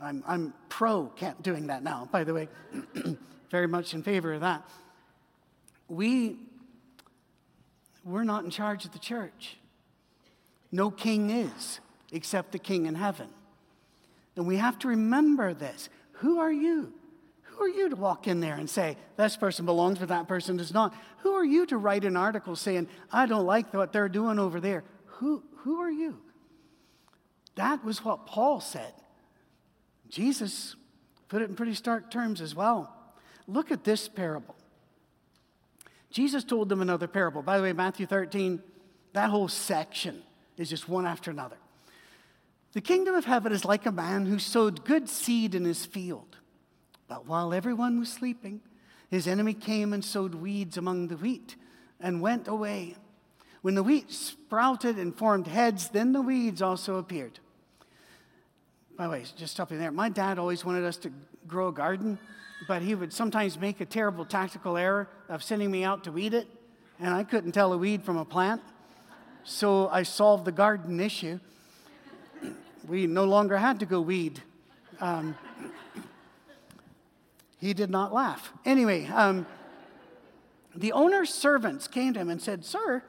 I'm, 0.00 0.24
I'm 0.26 0.54
pro 0.70 1.06
can't 1.08 1.40
doing 1.42 1.66
that 1.66 1.82
now, 1.82 2.08
by 2.10 2.24
the 2.24 2.32
way. 2.32 2.48
Very 3.50 3.68
much 3.68 3.92
in 3.92 4.02
favor 4.02 4.32
of 4.32 4.40
that. 4.40 4.66
We 5.88 6.38
we're 8.04 8.24
not 8.24 8.44
in 8.44 8.50
charge 8.50 8.86
of 8.86 8.92
the 8.92 8.98
church. 8.98 9.58
No 10.72 10.90
king 10.90 11.30
is, 11.30 11.80
except 12.12 12.52
the 12.52 12.58
king 12.58 12.86
in 12.86 12.94
heaven. 12.94 13.28
And 14.40 14.48
we 14.48 14.56
have 14.56 14.78
to 14.78 14.88
remember 14.88 15.52
this. 15.52 15.90
Who 16.12 16.38
are 16.38 16.50
you? 16.50 16.94
Who 17.42 17.64
are 17.64 17.68
you 17.68 17.90
to 17.90 17.96
walk 17.96 18.26
in 18.26 18.40
there 18.40 18.54
and 18.54 18.70
say, 18.70 18.96
this 19.18 19.36
person 19.36 19.66
belongs, 19.66 19.98
but 19.98 20.08
that 20.08 20.28
person 20.28 20.56
does 20.56 20.72
not? 20.72 20.94
Who 21.18 21.34
are 21.34 21.44
you 21.44 21.66
to 21.66 21.76
write 21.76 22.06
an 22.06 22.16
article 22.16 22.56
saying, 22.56 22.88
I 23.12 23.26
don't 23.26 23.44
like 23.44 23.74
what 23.74 23.92
they're 23.92 24.08
doing 24.08 24.38
over 24.38 24.58
there? 24.58 24.82
Who, 25.04 25.42
who 25.56 25.82
are 25.82 25.90
you? 25.90 26.22
That 27.56 27.84
was 27.84 28.02
what 28.02 28.24
Paul 28.24 28.60
said. 28.60 28.94
Jesus 30.08 30.74
put 31.28 31.42
it 31.42 31.50
in 31.50 31.54
pretty 31.54 31.74
stark 31.74 32.10
terms 32.10 32.40
as 32.40 32.54
well. 32.54 32.96
Look 33.46 33.70
at 33.70 33.84
this 33.84 34.08
parable. 34.08 34.56
Jesus 36.10 36.44
told 36.44 36.70
them 36.70 36.80
another 36.80 37.08
parable. 37.08 37.42
By 37.42 37.58
the 37.58 37.62
way, 37.62 37.74
Matthew 37.74 38.06
13, 38.06 38.62
that 39.12 39.28
whole 39.28 39.48
section 39.48 40.22
is 40.56 40.70
just 40.70 40.88
one 40.88 41.04
after 41.04 41.30
another. 41.30 41.58
The 42.72 42.80
kingdom 42.80 43.14
of 43.14 43.24
heaven 43.24 43.52
is 43.52 43.64
like 43.64 43.86
a 43.86 43.92
man 43.92 44.26
who 44.26 44.38
sowed 44.38 44.84
good 44.84 45.08
seed 45.08 45.54
in 45.54 45.64
his 45.64 45.84
field. 45.84 46.36
But 47.08 47.26
while 47.26 47.52
everyone 47.52 47.98
was 47.98 48.12
sleeping, 48.12 48.60
his 49.10 49.26
enemy 49.26 49.54
came 49.54 49.92
and 49.92 50.04
sowed 50.04 50.36
weeds 50.36 50.76
among 50.76 51.08
the 51.08 51.16
wheat 51.16 51.56
and 51.98 52.20
went 52.20 52.46
away. 52.46 52.94
When 53.62 53.74
the 53.74 53.82
wheat 53.82 54.12
sprouted 54.12 54.96
and 54.96 55.16
formed 55.16 55.48
heads, 55.48 55.88
then 55.88 56.12
the 56.12 56.22
weeds 56.22 56.62
also 56.62 56.96
appeared. 56.96 57.40
By 58.96 59.04
the 59.04 59.10
way, 59.10 59.24
just 59.36 59.54
stopping 59.54 59.78
there, 59.78 59.90
my 59.90 60.08
dad 60.08 60.38
always 60.38 60.64
wanted 60.64 60.84
us 60.84 60.96
to 60.98 61.12
grow 61.46 61.68
a 61.68 61.72
garden 61.72 62.18
but 62.66 62.82
he 62.82 62.94
would 62.94 63.12
sometimes 63.12 63.58
make 63.58 63.80
a 63.80 63.84
terrible 63.84 64.24
tactical 64.24 64.76
error 64.76 65.08
of 65.28 65.42
sending 65.42 65.70
me 65.70 65.84
out 65.84 66.04
to 66.04 66.12
weed 66.12 66.34
it, 66.34 66.48
and 66.98 67.14
I 67.14 67.24
couldn't 67.24 67.52
tell 67.52 67.72
a 67.72 67.78
weed 67.78 68.02
from 68.02 68.16
a 68.16 68.24
plant. 68.24 68.60
So 69.44 69.88
I 69.88 70.02
solved 70.02 70.44
the 70.44 70.52
garden 70.52 71.00
issue. 71.00 71.40
We 72.90 73.06
no 73.06 73.24
longer 73.24 73.56
had 73.56 73.78
to 73.80 73.86
go 73.86 74.00
weed. 74.00 74.42
Um, 75.00 75.36
he 77.58 77.72
did 77.72 77.88
not 77.88 78.12
laugh. 78.12 78.52
Anyway, 78.64 79.06
um, 79.06 79.46
the 80.74 80.90
owner's 80.90 81.32
servants 81.32 81.86
came 81.86 82.14
to 82.14 82.20
him 82.20 82.28
and 82.30 82.42
said, 82.42 82.64
Sir, 82.64 83.04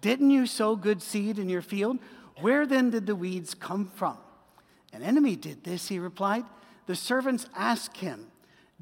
didn't 0.00 0.30
you 0.30 0.44
sow 0.44 0.74
good 0.74 1.00
seed 1.00 1.38
in 1.38 1.48
your 1.48 1.62
field? 1.62 2.00
Where 2.40 2.66
then 2.66 2.90
did 2.90 3.06
the 3.06 3.14
weeds 3.14 3.54
come 3.54 3.86
from? 3.86 4.18
An 4.92 5.04
enemy 5.04 5.36
did 5.36 5.62
this, 5.62 5.86
he 5.86 6.00
replied. 6.00 6.44
The 6.86 6.96
servants 6.96 7.46
asked 7.54 7.98
him, 7.98 8.32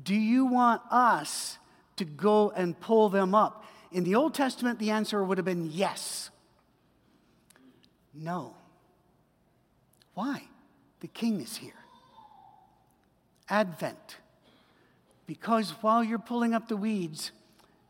do 0.02 0.14
you 0.14 0.46
want 0.46 0.80
us 0.90 1.58
to 1.96 2.06
go 2.06 2.50
and 2.50 2.80
pull 2.80 3.10
them 3.10 3.34
up? 3.34 3.64
In 3.92 4.04
the 4.04 4.14
Old 4.14 4.32
Testament, 4.32 4.78
the 4.78 4.90
answer 4.90 5.22
would 5.22 5.36
have 5.36 5.44
been 5.44 5.70
yes. 5.70 6.30
No. 8.14 8.54
Why? 10.14 10.44
The 11.00 11.08
king 11.08 11.40
is 11.40 11.56
here. 11.56 11.72
Advent. 13.48 14.16
Because 15.26 15.70
while 15.80 16.02
you're 16.02 16.18
pulling 16.18 16.54
up 16.54 16.68
the 16.68 16.76
weeds, 16.76 17.32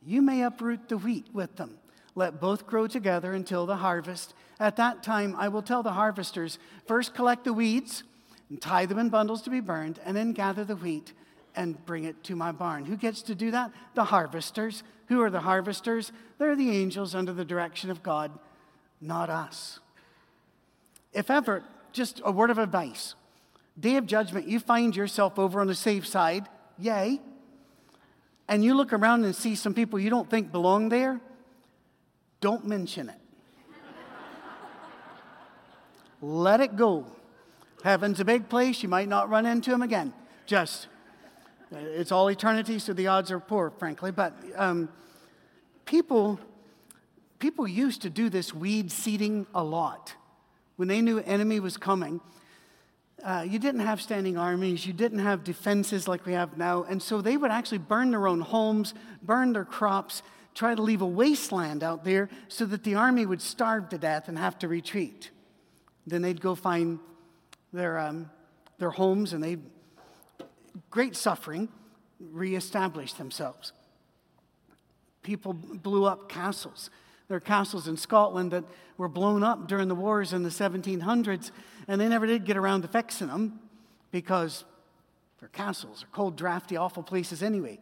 you 0.05 0.23
may 0.23 0.43
uproot 0.43 0.89
the 0.89 0.99
wheat 0.99 1.27
with 1.33 1.57
them. 1.57 1.79
Let 2.15 2.41
both 2.41 2.67
grow 2.67 2.87
together 2.87 3.33
until 3.33 3.67
the 3.67 3.77
harvest. 3.77 4.35
At 4.61 4.77
that 4.77 5.03
time, 5.03 5.35
I 5.37 5.49
will 5.49 5.63
tell 5.63 5.83
the 5.83 5.93
harvesters 5.93 6.59
first 6.87 7.15
collect 7.15 7.45
the 7.45 7.53
weeds 7.53 8.05
and 8.49 8.61
tie 8.61 8.87
them 8.87 8.99
in 8.99 9.09
bundles 9.09 9.43
to 9.43 9.51
be 9.51 9.61
burned, 9.61 9.99
and 10.05 10.17
then 10.17 10.33
gather 10.33 10.65
the 10.65 10.77
wheat 10.77 11.13
and 11.57 11.85
bring 11.87 12.05
it 12.05 12.23
to 12.25 12.37
my 12.37 12.53
barn. 12.53 12.85
Who 12.85 12.97
gets 12.97 13.23
to 13.23 13.35
do 13.35 13.51
that? 13.51 13.73
The 13.95 14.05
harvesters. 14.05 14.83
Who 15.09 15.21
are 15.23 15.31
the 15.31 15.41
harvesters? 15.41 16.13
They're 16.39 16.57
the 16.57 16.71
angels 16.71 17.15
under 17.15 17.33
the 17.33 17.45
direction 17.45 17.91
of 17.91 18.03
God, 18.03 18.31
not 19.01 19.31
us. 19.31 19.81
If 21.13 21.31
ever, 21.31 21.63
just 21.94 22.20
a 22.24 22.30
word 22.30 22.50
of 22.50 22.59
advice 22.59 23.14
day 23.78 23.96
of 23.96 24.07
judgment, 24.07 24.46
you 24.48 24.61
find 24.61 24.94
yourself 24.94 25.38
over 25.38 25.61
on 25.61 25.66
the 25.66 25.74
safe 25.74 26.07
side, 26.07 26.48
yay, 26.78 27.20
and 28.48 28.64
you 28.64 28.74
look 28.74 28.92
around 28.92 29.24
and 29.24 29.35
see 29.35 29.54
some 29.54 29.74
people 29.74 29.98
you 29.98 30.11
don't 30.11 30.28
think 30.30 30.52
belong 30.52 30.88
there, 30.88 31.20
don't 32.40 32.66
mention 32.66 33.09
it. 33.09 33.18
Let 36.20 36.61
it 36.61 36.76
go. 36.76 37.07
Heaven's 37.83 38.20
a 38.20 38.24
big 38.24 38.48
place. 38.48 38.83
You 38.83 38.88
might 38.88 39.09
not 39.09 39.28
run 39.28 39.44
into 39.44 39.70
them 39.70 39.83
again. 39.83 40.12
Just 40.46 40.87
it's 41.70 42.12
all 42.12 42.30
eternity, 42.30 42.78
so 42.78 42.92
the 42.92 43.09
odds 43.09 43.30
are 43.30 43.40
poor, 43.40 43.70
frankly. 43.70 44.11
But 44.11 44.35
um, 44.57 44.88
people, 45.85 46.38
people 47.38 47.66
used 47.66 48.02
to 48.02 48.11
do 48.11 48.30
this 48.30 48.54
weed 48.54 48.90
seeding 48.90 49.46
a 49.54 49.62
lot. 49.62 50.14
When 50.77 50.89
they 50.89 51.01
knew 51.01 51.19
enemy 51.21 51.61
was 51.61 51.77
coming, 51.77 52.21
uh, 53.23 53.45
you 53.49 53.59
didn't 53.59 53.81
have 53.81 54.01
standing 54.01 54.37
armies, 54.37 54.87
you 54.87 54.93
didn't 54.93 55.21
have 55.21 55.45
defenses 55.45 56.09
like 56.09 56.27
we 56.27 56.33
have 56.33 56.59
now, 56.59 56.85
and 56.85 57.03
so 57.03 57.21
they 57.21 57.37
would 57.37 57.51
actually 57.51 57.79
burn 57.79 58.11
their 58.11 58.27
own 58.27 58.41
homes, 58.41 58.93
burn 59.23 59.53
their 59.53 59.65
crops, 59.65 60.23
try 60.55 60.75
to 60.75 60.83
leave 60.83 61.01
a 61.01 61.07
wasteland 61.07 61.83
out 61.83 62.05
there 62.05 62.29
so 62.49 62.65
that 62.67 62.85
the 62.85 62.95
army 62.95 63.27
would 63.27 63.41
starve 63.41 63.89
to 63.89 63.99
death 63.99 64.29
and 64.29 64.39
have 64.39 64.59
to 64.59 64.69
retreat. 64.69 65.31
Then 66.07 66.23
they'd 66.23 66.41
go 66.41 66.55
find 66.55 66.99
their, 67.73 67.99
um, 67.99 68.31
their 68.79 68.91
homes 68.91 69.33
and 69.33 69.43
they'd 69.43 69.63
great 70.91 71.17
suffering, 71.17 71.69
reestablished 72.21 73.19
themselves. 73.19 73.73
People 75.23 75.53
blew 75.53 76.05
up 76.05 76.29
castles. 76.29 76.91
There 77.29 77.37
are 77.37 77.41
castles 77.41 77.89
in 77.89 77.97
Scotland 77.97 78.51
that 78.51 78.65
were 78.97 79.09
blown 79.09 79.43
up 79.43 79.67
during 79.67 79.89
the 79.89 79.95
wars 79.95 80.33
in 80.33 80.43
the 80.43 80.51
1700s, 80.51 81.51
and 81.89 82.01
they 82.01 82.09
never 82.09 82.27
did 82.27 82.45
get 82.45 82.57
around 82.57 82.83
to 82.83 82.89
fixing 82.89 83.29
them 83.29 83.61
because 84.11 84.65
they're 85.41 85.49
castles. 85.49 86.01
They're 86.01 86.09
cold, 86.13 86.37
drafty, 86.37 86.77
awful 86.77 87.03
places 87.03 87.43
anyway. 87.43 87.79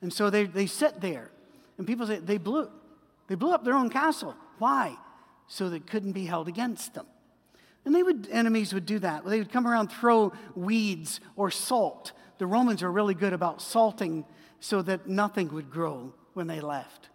And 0.00 0.12
so 0.12 0.30
they, 0.30 0.44
they 0.44 0.66
sit 0.66 1.00
there, 1.00 1.30
and 1.76 1.86
people 1.86 2.06
say 2.06 2.18
they 2.18 2.38
blew, 2.38 2.70
they 3.26 3.34
blew 3.34 3.52
up 3.52 3.64
their 3.64 3.74
own 3.74 3.90
castle. 3.90 4.34
Why? 4.58 4.96
So 5.48 5.68
that 5.70 5.76
it 5.76 5.86
couldn't 5.86 6.12
be 6.12 6.26
held 6.26 6.48
against 6.48 6.94
them. 6.94 7.06
And 7.84 7.94
they 7.94 8.02
would, 8.02 8.28
enemies 8.30 8.74
would 8.74 8.86
do 8.86 8.98
that. 9.00 9.24
They 9.24 9.38
would 9.38 9.52
come 9.52 9.66
around, 9.66 9.88
throw 9.88 10.32
weeds 10.54 11.20
or 11.36 11.50
salt. 11.50 12.12
The 12.38 12.46
Romans 12.46 12.82
are 12.82 12.92
really 12.92 13.14
good 13.14 13.32
about 13.32 13.62
salting 13.62 14.24
so 14.60 14.82
that 14.82 15.08
nothing 15.08 15.52
would 15.54 15.70
grow 15.70 16.12
when 16.34 16.46
they 16.46 16.60
left. 16.60 17.07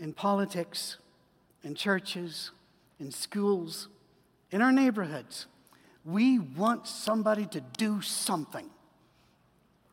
In 0.00 0.12
politics, 0.12 0.96
in 1.62 1.74
churches, 1.74 2.50
in 2.98 3.12
schools, 3.12 3.88
in 4.50 4.62
our 4.62 4.72
neighborhoods, 4.72 5.46
we 6.04 6.38
want 6.38 6.86
somebody 6.86 7.46
to 7.46 7.60
do 7.60 8.00
something. 8.00 8.68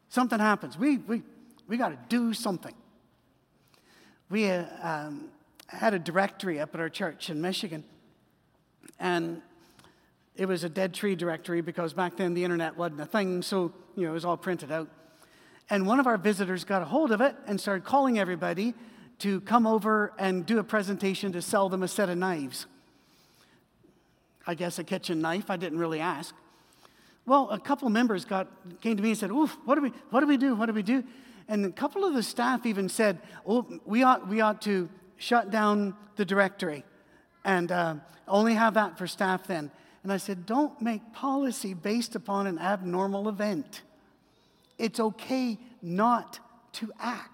Something 0.09 0.39
happens. 0.39 0.77
We, 0.77 0.97
we, 0.97 1.21
we 1.67 1.77
got 1.77 1.89
to 1.89 1.99
do 2.09 2.33
something. 2.33 2.73
We 4.29 4.49
uh, 4.49 4.65
um, 4.81 5.29
had 5.67 5.93
a 5.93 5.99
directory 5.99 6.59
up 6.59 6.73
at 6.73 6.81
our 6.81 6.89
church 6.89 7.29
in 7.29 7.41
Michigan, 7.41 7.83
and 8.99 9.41
it 10.35 10.47
was 10.47 10.63
a 10.63 10.69
dead 10.69 10.93
tree 10.93 11.15
directory 11.15 11.61
because 11.61 11.93
back 11.93 12.15
then 12.15 12.33
the 12.33 12.43
internet 12.43 12.77
wasn't 12.77 13.01
a 13.01 13.05
thing, 13.05 13.41
so 13.41 13.73
you 13.95 14.03
know 14.03 14.11
it 14.11 14.13
was 14.13 14.25
all 14.25 14.37
printed 14.37 14.71
out. 14.71 14.87
And 15.69 15.85
one 15.85 15.99
of 15.99 16.07
our 16.07 16.17
visitors 16.17 16.63
got 16.63 16.81
a 16.81 16.85
hold 16.85 17.11
of 17.11 17.19
it 17.19 17.35
and 17.45 17.59
started 17.59 17.83
calling 17.83 18.17
everybody 18.17 18.73
to 19.19 19.41
come 19.41 19.65
over 19.65 20.13
and 20.17 20.45
do 20.45 20.59
a 20.59 20.63
presentation 20.63 21.31
to 21.31 21.41
sell 21.41 21.69
them 21.69 21.83
a 21.83 21.87
set 21.87 22.09
of 22.09 22.17
knives. 22.17 22.67
I 24.45 24.55
guess 24.55 24.79
a 24.79 24.83
kitchen 24.83 25.21
knife. 25.21 25.49
I 25.49 25.57
didn't 25.57 25.79
really 25.79 25.99
ask. 25.99 26.33
Well, 27.25 27.49
a 27.49 27.59
couple 27.59 27.89
members 27.89 28.23
got, 28.23 28.47
came 28.79 28.95
to 28.95 29.03
me 29.03 29.09
and 29.09 29.17
said, 29.17 29.31
Oof, 29.31 29.57
what 29.65 29.75
do 29.75 29.81
we, 29.81 29.91
what 30.11 30.21
do 30.21 30.27
we 30.27 30.37
do? 30.37 30.55
What 30.55 30.67
do 30.67 30.73
we 30.73 30.83
do? 30.83 31.03
And 31.49 31.65
a 31.65 31.71
couple 31.71 32.05
of 32.05 32.13
the 32.13 32.23
staff 32.23 32.65
even 32.65 32.87
said, 32.87 33.19
Oh, 33.45 33.67
we 33.85 34.03
ought, 34.03 34.27
we 34.27 34.39
ought 34.39 34.61
to 34.63 34.89
shut 35.17 35.51
down 35.51 35.95
the 36.15 36.23
directory 36.23 36.85
and 37.43 37.71
uh, 37.71 37.95
only 38.27 38.53
have 38.53 38.75
that 38.75 38.97
for 38.97 39.07
staff 39.07 39.47
then. 39.47 39.71
And 40.03 40.13
I 40.13 40.17
said, 40.17 40.45
Don't 40.45 40.81
make 40.81 41.13
policy 41.13 41.73
based 41.73 42.15
upon 42.15 42.47
an 42.47 42.59
abnormal 42.59 43.27
event. 43.27 43.81
It's 44.77 44.99
okay 44.99 45.57
not 45.81 46.39
to 46.73 46.91
act, 46.99 47.31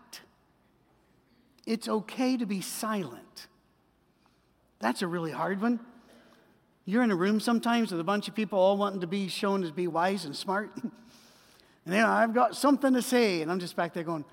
it's 1.65 1.88
okay 1.88 2.38
to 2.38 2.45
be 2.45 2.62
silent. 2.62 3.47
That's 4.80 5.02
a 5.02 5.08
really 5.08 5.32
hard 5.32 5.62
one. 5.62 5.80
You're 6.86 7.04
in 7.04 7.12
a 7.12 7.15
room 7.15 7.39
sometimes 7.39 7.91
with 7.91 8.02
a 8.02 8.04
bunch 8.04 8.28
of 8.28 8.36
people 8.36 8.60
all 8.60 8.76
wanting 8.76 9.02
to 9.02 9.08
be 9.08 9.30
shown 9.30 9.63
as 9.63 9.71
be 9.71 9.88
wise 9.88 10.26
and 10.26 10.36
smart. 10.36 10.71
and 10.84 10.91
you 11.86 11.93
know, 11.93 12.10
I've 12.10 12.34
got 12.34 12.56
something 12.56 12.93
to 12.93 13.02
say, 13.02 13.41
and 13.41 13.49
I'm 13.49 13.60
just 13.60 13.76
back 13.76 13.93
there 13.93 14.04
going, 14.04 14.26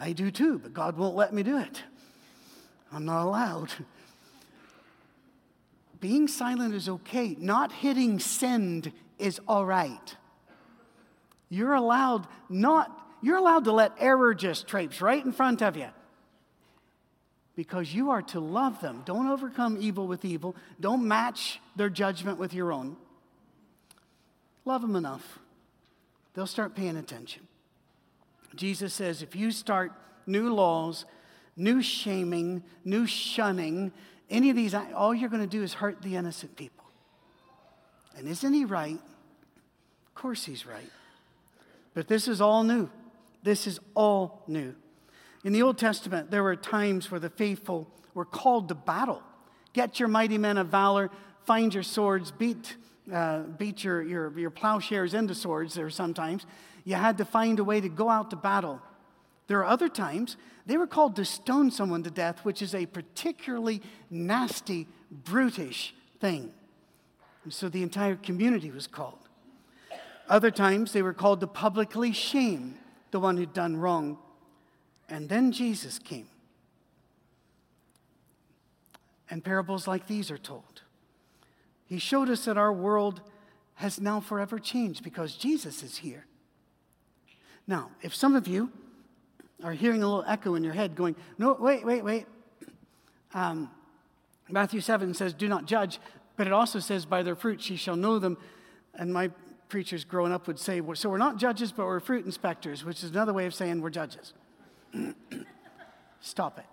I 0.00 0.12
do 0.12 0.30
too, 0.30 0.58
but 0.58 0.74
God 0.74 0.96
won't 0.96 1.16
let 1.16 1.32
me 1.32 1.42
do 1.42 1.58
it. 1.58 1.82
I'm 2.92 3.04
not 3.04 3.24
allowed. 3.24 3.72
Being 6.00 6.28
silent 6.28 6.74
is 6.74 6.88
okay. 6.88 7.36
Not 7.38 7.72
hitting 7.72 8.18
send 8.18 8.92
is 9.18 9.40
all 9.48 9.66
right. 9.66 10.16
You're 11.48 11.74
allowed 11.74 12.26
not, 12.48 13.07
you're 13.22 13.36
allowed 13.36 13.64
to 13.64 13.72
let 13.72 13.92
error 13.98 14.34
just 14.34 14.66
traipse 14.66 15.00
right 15.00 15.24
in 15.24 15.32
front 15.32 15.62
of 15.62 15.76
you 15.76 15.88
because 17.56 17.92
you 17.92 18.10
are 18.10 18.22
to 18.22 18.38
love 18.38 18.80
them. 18.80 19.02
Don't 19.04 19.26
overcome 19.26 19.78
evil 19.80 20.06
with 20.06 20.24
evil. 20.24 20.54
Don't 20.78 21.08
match 21.08 21.60
their 21.74 21.90
judgment 21.90 22.38
with 22.38 22.54
your 22.54 22.72
own. 22.72 22.96
Love 24.64 24.82
them 24.82 24.96
enough, 24.96 25.38
they'll 26.34 26.46
start 26.46 26.74
paying 26.74 26.96
attention. 26.96 27.42
Jesus 28.54 28.94
says 28.94 29.22
if 29.22 29.34
you 29.34 29.50
start 29.50 29.92
new 30.26 30.54
laws, 30.54 31.04
new 31.56 31.82
shaming, 31.82 32.62
new 32.84 33.06
shunning, 33.06 33.92
any 34.30 34.50
of 34.50 34.56
these, 34.56 34.74
all 34.74 35.14
you're 35.14 35.30
going 35.30 35.42
to 35.42 35.48
do 35.48 35.62
is 35.62 35.74
hurt 35.74 36.02
the 36.02 36.16
innocent 36.16 36.54
people. 36.56 36.84
And 38.16 38.28
isn't 38.28 38.52
he 38.52 38.64
right? 38.64 38.98
Of 40.06 40.14
course 40.14 40.44
he's 40.44 40.66
right. 40.66 40.90
But 41.94 42.08
this 42.08 42.28
is 42.28 42.40
all 42.40 42.62
new. 42.62 42.90
This 43.42 43.66
is 43.66 43.80
all 43.94 44.42
new. 44.46 44.74
In 45.44 45.52
the 45.52 45.62
Old 45.62 45.78
Testament, 45.78 46.30
there 46.30 46.42
were 46.42 46.56
times 46.56 47.10
where 47.10 47.20
the 47.20 47.30
faithful 47.30 47.90
were 48.14 48.24
called 48.24 48.68
to 48.68 48.74
battle. 48.74 49.22
Get 49.72 50.00
your 50.00 50.08
mighty 50.08 50.38
men 50.38 50.58
of 50.58 50.68
valor, 50.68 51.10
find 51.44 51.72
your 51.72 51.82
swords, 51.82 52.30
beat, 52.32 52.76
uh, 53.12 53.40
beat 53.40 53.84
your, 53.84 54.02
your, 54.02 54.38
your 54.38 54.50
plowshares 54.50 55.14
into 55.14 55.34
swords 55.34 55.74
there 55.74 55.90
sometimes. 55.90 56.46
You 56.84 56.96
had 56.96 57.18
to 57.18 57.24
find 57.24 57.58
a 57.58 57.64
way 57.64 57.80
to 57.80 57.88
go 57.88 58.10
out 58.10 58.30
to 58.30 58.36
battle. 58.36 58.80
There 59.46 59.58
are 59.60 59.66
other 59.66 59.88
times 59.88 60.36
they 60.66 60.76
were 60.76 60.86
called 60.86 61.16
to 61.16 61.24
stone 61.24 61.70
someone 61.70 62.02
to 62.02 62.10
death, 62.10 62.44
which 62.44 62.60
is 62.60 62.74
a 62.74 62.86
particularly 62.86 63.80
nasty, 64.10 64.86
brutish 65.10 65.94
thing. 66.20 66.52
And 67.44 67.52
so 67.52 67.68
the 67.68 67.82
entire 67.82 68.16
community 68.16 68.70
was 68.70 68.86
called. 68.86 69.20
Other 70.28 70.50
times 70.50 70.92
they 70.92 71.00
were 71.00 71.14
called 71.14 71.40
to 71.40 71.46
publicly 71.46 72.12
shame 72.12 72.74
the 73.10 73.20
one 73.20 73.36
who'd 73.36 73.52
done 73.52 73.76
wrong 73.76 74.18
and 75.08 75.28
then 75.28 75.52
Jesus 75.52 75.98
came. 75.98 76.28
And 79.30 79.44
parables 79.44 79.86
like 79.86 80.06
these 80.06 80.30
are 80.30 80.38
told. 80.38 80.82
He 81.86 81.98
showed 81.98 82.28
us 82.28 82.44
that 82.44 82.58
our 82.58 82.72
world 82.72 83.20
has 83.76 84.00
now 84.00 84.20
forever 84.20 84.58
changed 84.58 85.02
because 85.02 85.36
Jesus 85.36 85.82
is 85.82 85.98
here. 85.98 86.26
Now, 87.66 87.90
if 88.02 88.14
some 88.14 88.34
of 88.34 88.48
you 88.48 88.70
are 89.62 89.72
hearing 89.72 90.02
a 90.02 90.08
little 90.08 90.24
echo 90.26 90.54
in 90.54 90.64
your 90.64 90.72
head 90.72 90.94
going, 90.94 91.16
no, 91.36 91.56
wait, 91.58 91.84
wait, 91.84 92.04
wait. 92.04 92.26
Um, 93.34 93.70
Matthew 94.48 94.80
7 94.80 95.12
says, 95.14 95.34
do 95.34 95.48
not 95.48 95.66
judge, 95.66 95.98
but 96.36 96.46
it 96.46 96.52
also 96.52 96.78
says, 96.78 97.04
by 97.04 97.22
their 97.22 97.36
fruits 97.36 97.68
ye 97.68 97.76
shall 97.76 97.96
know 97.96 98.18
them. 98.18 98.38
And 98.94 99.12
my 99.12 99.30
preachers 99.68 100.04
growing 100.04 100.32
up 100.32 100.46
would 100.46 100.58
say, 100.58 100.82
so 100.94 101.10
we're 101.10 101.18
not 101.18 101.36
judges, 101.36 101.72
but 101.72 101.86
we're 101.86 102.00
fruit 102.00 102.24
inspectors, 102.24 102.84
which 102.84 103.02
is 103.04 103.10
another 103.10 103.32
way 103.32 103.46
of 103.46 103.54
saying 103.54 103.80
we're 103.80 103.90
judges. 103.90 104.32
Stop 106.20 106.58
it. 106.58 106.66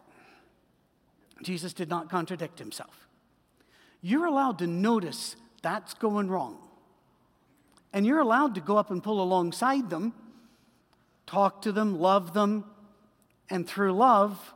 Jesus 1.43 1.73
did 1.73 1.89
not 1.89 2.09
contradict 2.09 2.59
himself. 2.59 3.07
You're 4.01 4.25
allowed 4.25 4.59
to 4.59 4.67
notice 4.67 5.35
that's 5.61 5.93
going 5.93 6.29
wrong. 6.29 6.57
And 7.91 8.05
you're 8.05 8.19
allowed 8.19 8.55
to 8.55 8.61
go 8.61 8.77
up 8.77 8.91
and 8.91 9.01
pull 9.01 9.21
alongside 9.21 9.89
them, 9.89 10.13
talk 11.25 11.61
to 11.63 11.71
them, 11.71 11.99
love 11.99 12.33
them, 12.33 12.65
and 13.49 13.67
through 13.67 13.93
love, 13.93 14.53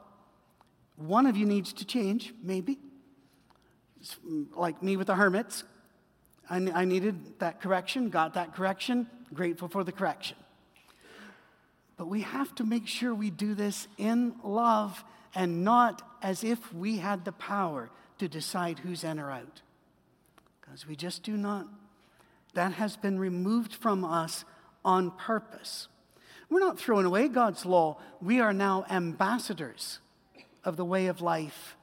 one 0.98 1.26
of 1.26 1.38
you 1.38 1.46
needs 1.46 1.72
to 1.74 1.86
change, 1.86 2.34
maybe. 2.44 2.78
Like 4.56 4.84
me 4.84 4.98
with 4.98 5.08
the 5.08 5.16
hermits. 5.16 5.64
I, 6.50 6.58
I 6.74 6.86
needed 6.86 7.40
that 7.40 7.62
correction, 7.62 8.10
got 8.10 8.34
that 8.34 8.56
correction, 8.56 9.08
grateful 9.34 9.68
for 9.68 9.84
the 9.84 9.92
correction. 9.92 10.38
But 11.98 12.08
we 12.08 12.22
have 12.22 12.56
to 12.56 12.64
make 12.64 12.88
sure 12.88 13.14
we 13.14 13.30
do 13.30 13.54
this 13.54 13.88
in 13.98 14.36
love 14.44 15.04
and 15.36 15.64
not 15.64 16.02
as 16.22 16.44
if 16.44 16.74
we 16.74 16.98
had 16.98 17.26
the 17.26 17.32
power 17.34 17.90
to 18.20 18.28
decide 18.28 18.80
who's 18.80 19.04
in 19.04 19.20
or 19.20 19.32
out. 19.32 19.62
Because 20.60 20.88
we 20.88 20.96
just 20.96 21.24
do 21.24 21.38
not. 21.38 21.68
That 22.54 22.74
has 22.74 22.98
been 22.98 23.20
removed 23.20 23.74
from 23.74 24.04
us 24.04 24.46
on 24.84 25.12
purpose. 25.12 25.88
We're 26.50 26.60
not 26.60 26.80
throwing 26.80 27.06
away 27.06 27.28
God's 27.28 27.66
law. 27.66 27.98
We 28.22 28.40
are 28.40 28.54
now 28.54 28.86
ambassadors 28.90 30.00
of 30.64 30.78
the 30.78 30.86
way 30.86 31.08
of 31.08 31.22
life 31.22 31.76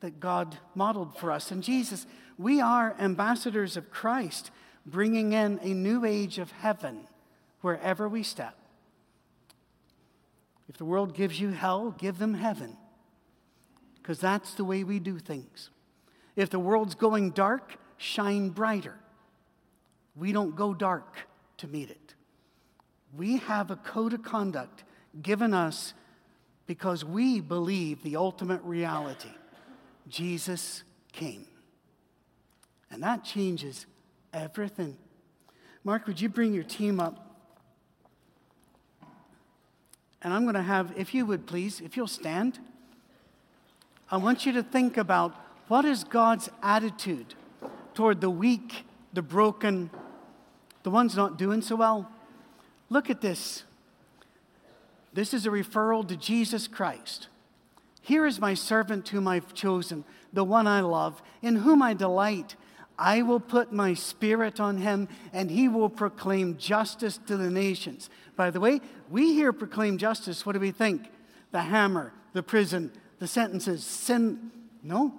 that 0.00 0.18
God 0.18 0.58
modeled 0.74 1.16
for 1.16 1.30
us. 1.30 1.50
And 1.50 1.62
Jesus, 1.62 2.06
we 2.42 2.60
are 2.60 2.96
ambassadors 2.98 3.76
of 3.76 3.90
Christ, 3.90 4.50
bringing 4.84 5.32
in 5.32 5.60
a 5.62 5.68
new 5.68 6.04
age 6.04 6.38
of 6.38 6.50
heaven 6.50 7.06
wherever 7.60 8.08
we 8.08 8.22
step. 8.22 8.56
If 10.68 10.76
the 10.76 10.84
world 10.84 11.14
gives 11.14 11.40
you 11.40 11.50
hell, 11.50 11.94
give 11.96 12.18
them 12.18 12.34
heaven. 12.34 12.76
Because 13.96 14.18
that's 14.18 14.54
the 14.54 14.64
way 14.64 14.82
we 14.82 14.98
do 14.98 15.18
things. 15.18 15.70
If 16.34 16.50
the 16.50 16.58
world's 16.58 16.94
going 16.94 17.30
dark, 17.30 17.76
shine 17.96 18.48
brighter. 18.48 18.96
We 20.16 20.32
don't 20.32 20.56
go 20.56 20.74
dark 20.74 21.16
to 21.58 21.68
meet 21.68 21.90
it. 21.90 22.14
We 23.16 23.38
have 23.38 23.70
a 23.70 23.76
code 23.76 24.14
of 24.14 24.22
conduct 24.22 24.84
given 25.20 25.54
us 25.54 25.94
because 26.66 27.04
we 27.04 27.40
believe 27.40 28.02
the 28.02 28.16
ultimate 28.16 28.62
reality 28.62 29.28
Jesus 30.08 30.82
came. 31.12 31.46
And 32.92 33.02
that 33.02 33.24
changes 33.24 33.86
everything. 34.32 34.96
Mark, 35.82 36.06
would 36.06 36.20
you 36.20 36.28
bring 36.28 36.54
your 36.54 36.62
team 36.62 37.00
up? 37.00 37.34
And 40.20 40.32
I'm 40.32 40.42
going 40.42 40.54
to 40.54 40.62
have, 40.62 40.92
if 40.96 41.14
you 41.14 41.26
would 41.26 41.46
please, 41.46 41.80
if 41.80 41.96
you'll 41.96 42.06
stand, 42.06 42.60
I 44.10 44.18
want 44.18 44.46
you 44.46 44.52
to 44.52 44.62
think 44.62 44.96
about 44.96 45.34
what 45.66 45.84
is 45.84 46.04
God's 46.04 46.50
attitude 46.62 47.34
toward 47.94 48.20
the 48.20 48.30
weak, 48.30 48.84
the 49.12 49.22
broken, 49.22 49.90
the 50.82 50.90
ones 50.90 51.16
not 51.16 51.38
doing 51.38 51.62
so 51.62 51.76
well. 51.76 52.08
Look 52.90 53.10
at 53.10 53.20
this. 53.22 53.64
This 55.14 55.34
is 55.34 55.46
a 55.46 55.50
referral 55.50 56.06
to 56.08 56.16
Jesus 56.16 56.68
Christ. 56.68 57.28
Here 58.02 58.26
is 58.26 58.38
my 58.38 58.54
servant 58.54 59.08
whom 59.08 59.26
I've 59.26 59.54
chosen, 59.54 60.04
the 60.32 60.44
one 60.44 60.66
I 60.66 60.80
love, 60.80 61.22
in 61.40 61.56
whom 61.56 61.82
I 61.82 61.94
delight. 61.94 62.54
I 62.98 63.22
will 63.22 63.40
put 63.40 63.72
my 63.72 63.94
spirit 63.94 64.60
on 64.60 64.76
him, 64.78 65.08
and 65.32 65.50
he 65.50 65.68
will 65.68 65.88
proclaim 65.88 66.56
justice 66.58 67.18
to 67.26 67.36
the 67.36 67.50
nations. 67.50 68.10
By 68.36 68.50
the 68.50 68.60
way, 68.60 68.80
we 69.10 69.34
hear 69.34 69.52
proclaim 69.52 69.98
justice. 69.98 70.44
What 70.44 70.52
do 70.52 70.60
we 70.60 70.70
think? 70.70 71.08
The 71.50 71.62
hammer, 71.62 72.12
the 72.32 72.42
prison, 72.42 72.92
the 73.18 73.26
sentences, 73.26 73.84
sin. 73.84 74.50
No. 74.82 75.14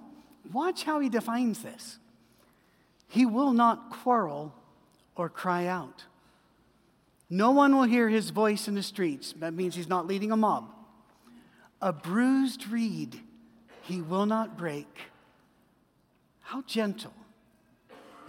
Watch 0.52 0.84
how 0.84 1.00
he 1.00 1.08
defines 1.08 1.62
this. 1.62 1.98
He 3.08 3.26
will 3.26 3.52
not 3.52 3.90
quarrel 3.90 4.54
or 5.16 5.28
cry 5.28 5.66
out. 5.66 6.04
No 7.30 7.50
one 7.50 7.74
will 7.74 7.84
hear 7.84 8.08
his 8.08 8.30
voice 8.30 8.68
in 8.68 8.74
the 8.74 8.82
streets. 8.82 9.32
That 9.38 9.54
means 9.54 9.74
he's 9.74 9.88
not 9.88 10.06
leading 10.06 10.32
a 10.32 10.36
mob. 10.36 10.70
A 11.80 11.92
bruised 11.92 12.68
reed 12.68 13.20
he 13.82 14.00
will 14.00 14.26
not 14.26 14.56
break. 14.56 14.88
How 16.40 16.62
gentle 16.62 17.12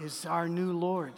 is 0.01 0.25
our 0.25 0.47
new 0.47 0.71
Lord. 0.71 1.13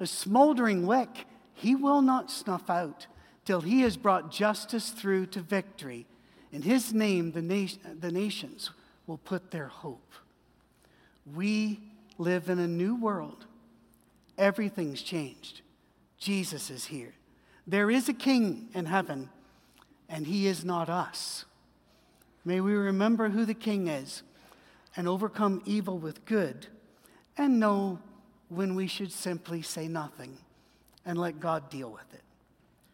A 0.00 0.06
smoldering 0.06 0.86
wick 0.86 1.26
he 1.54 1.74
will 1.74 2.02
not 2.02 2.30
snuff 2.30 2.70
out 2.70 3.06
till 3.44 3.62
he 3.62 3.80
has 3.80 3.96
brought 3.96 4.30
justice 4.30 4.90
through 4.90 5.26
to 5.26 5.40
victory. 5.40 6.06
In 6.52 6.62
his 6.62 6.94
name, 6.94 7.32
the, 7.32 7.42
na- 7.42 7.66
the 7.98 8.12
nations 8.12 8.70
will 9.06 9.18
put 9.18 9.50
their 9.50 9.66
hope. 9.66 10.12
We 11.34 11.80
live 12.16 12.48
in 12.48 12.58
a 12.58 12.68
new 12.68 12.94
world. 12.94 13.46
Everything's 14.36 15.02
changed. 15.02 15.62
Jesus 16.16 16.70
is 16.70 16.86
here. 16.86 17.14
There 17.66 17.90
is 17.90 18.08
a 18.08 18.14
king 18.14 18.68
in 18.72 18.86
heaven, 18.86 19.30
and 20.08 20.26
he 20.26 20.46
is 20.46 20.64
not 20.64 20.88
us. 20.88 21.44
May 22.44 22.60
we 22.60 22.72
remember 22.72 23.30
who 23.30 23.44
the 23.44 23.52
king 23.52 23.88
is 23.88 24.22
and 24.96 25.08
overcome 25.08 25.62
evil 25.66 25.98
with 25.98 26.24
good 26.24 26.68
and 27.38 27.60
know 27.60 27.98
when 28.48 28.74
we 28.74 28.86
should 28.86 29.12
simply 29.12 29.62
say 29.62 29.88
nothing 29.88 30.36
and 31.06 31.18
let 31.18 31.40
God 31.40 31.70
deal 31.70 31.90
with 31.90 32.12
it. 32.12 32.22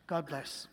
God 0.07 0.27
bless. 0.27 0.69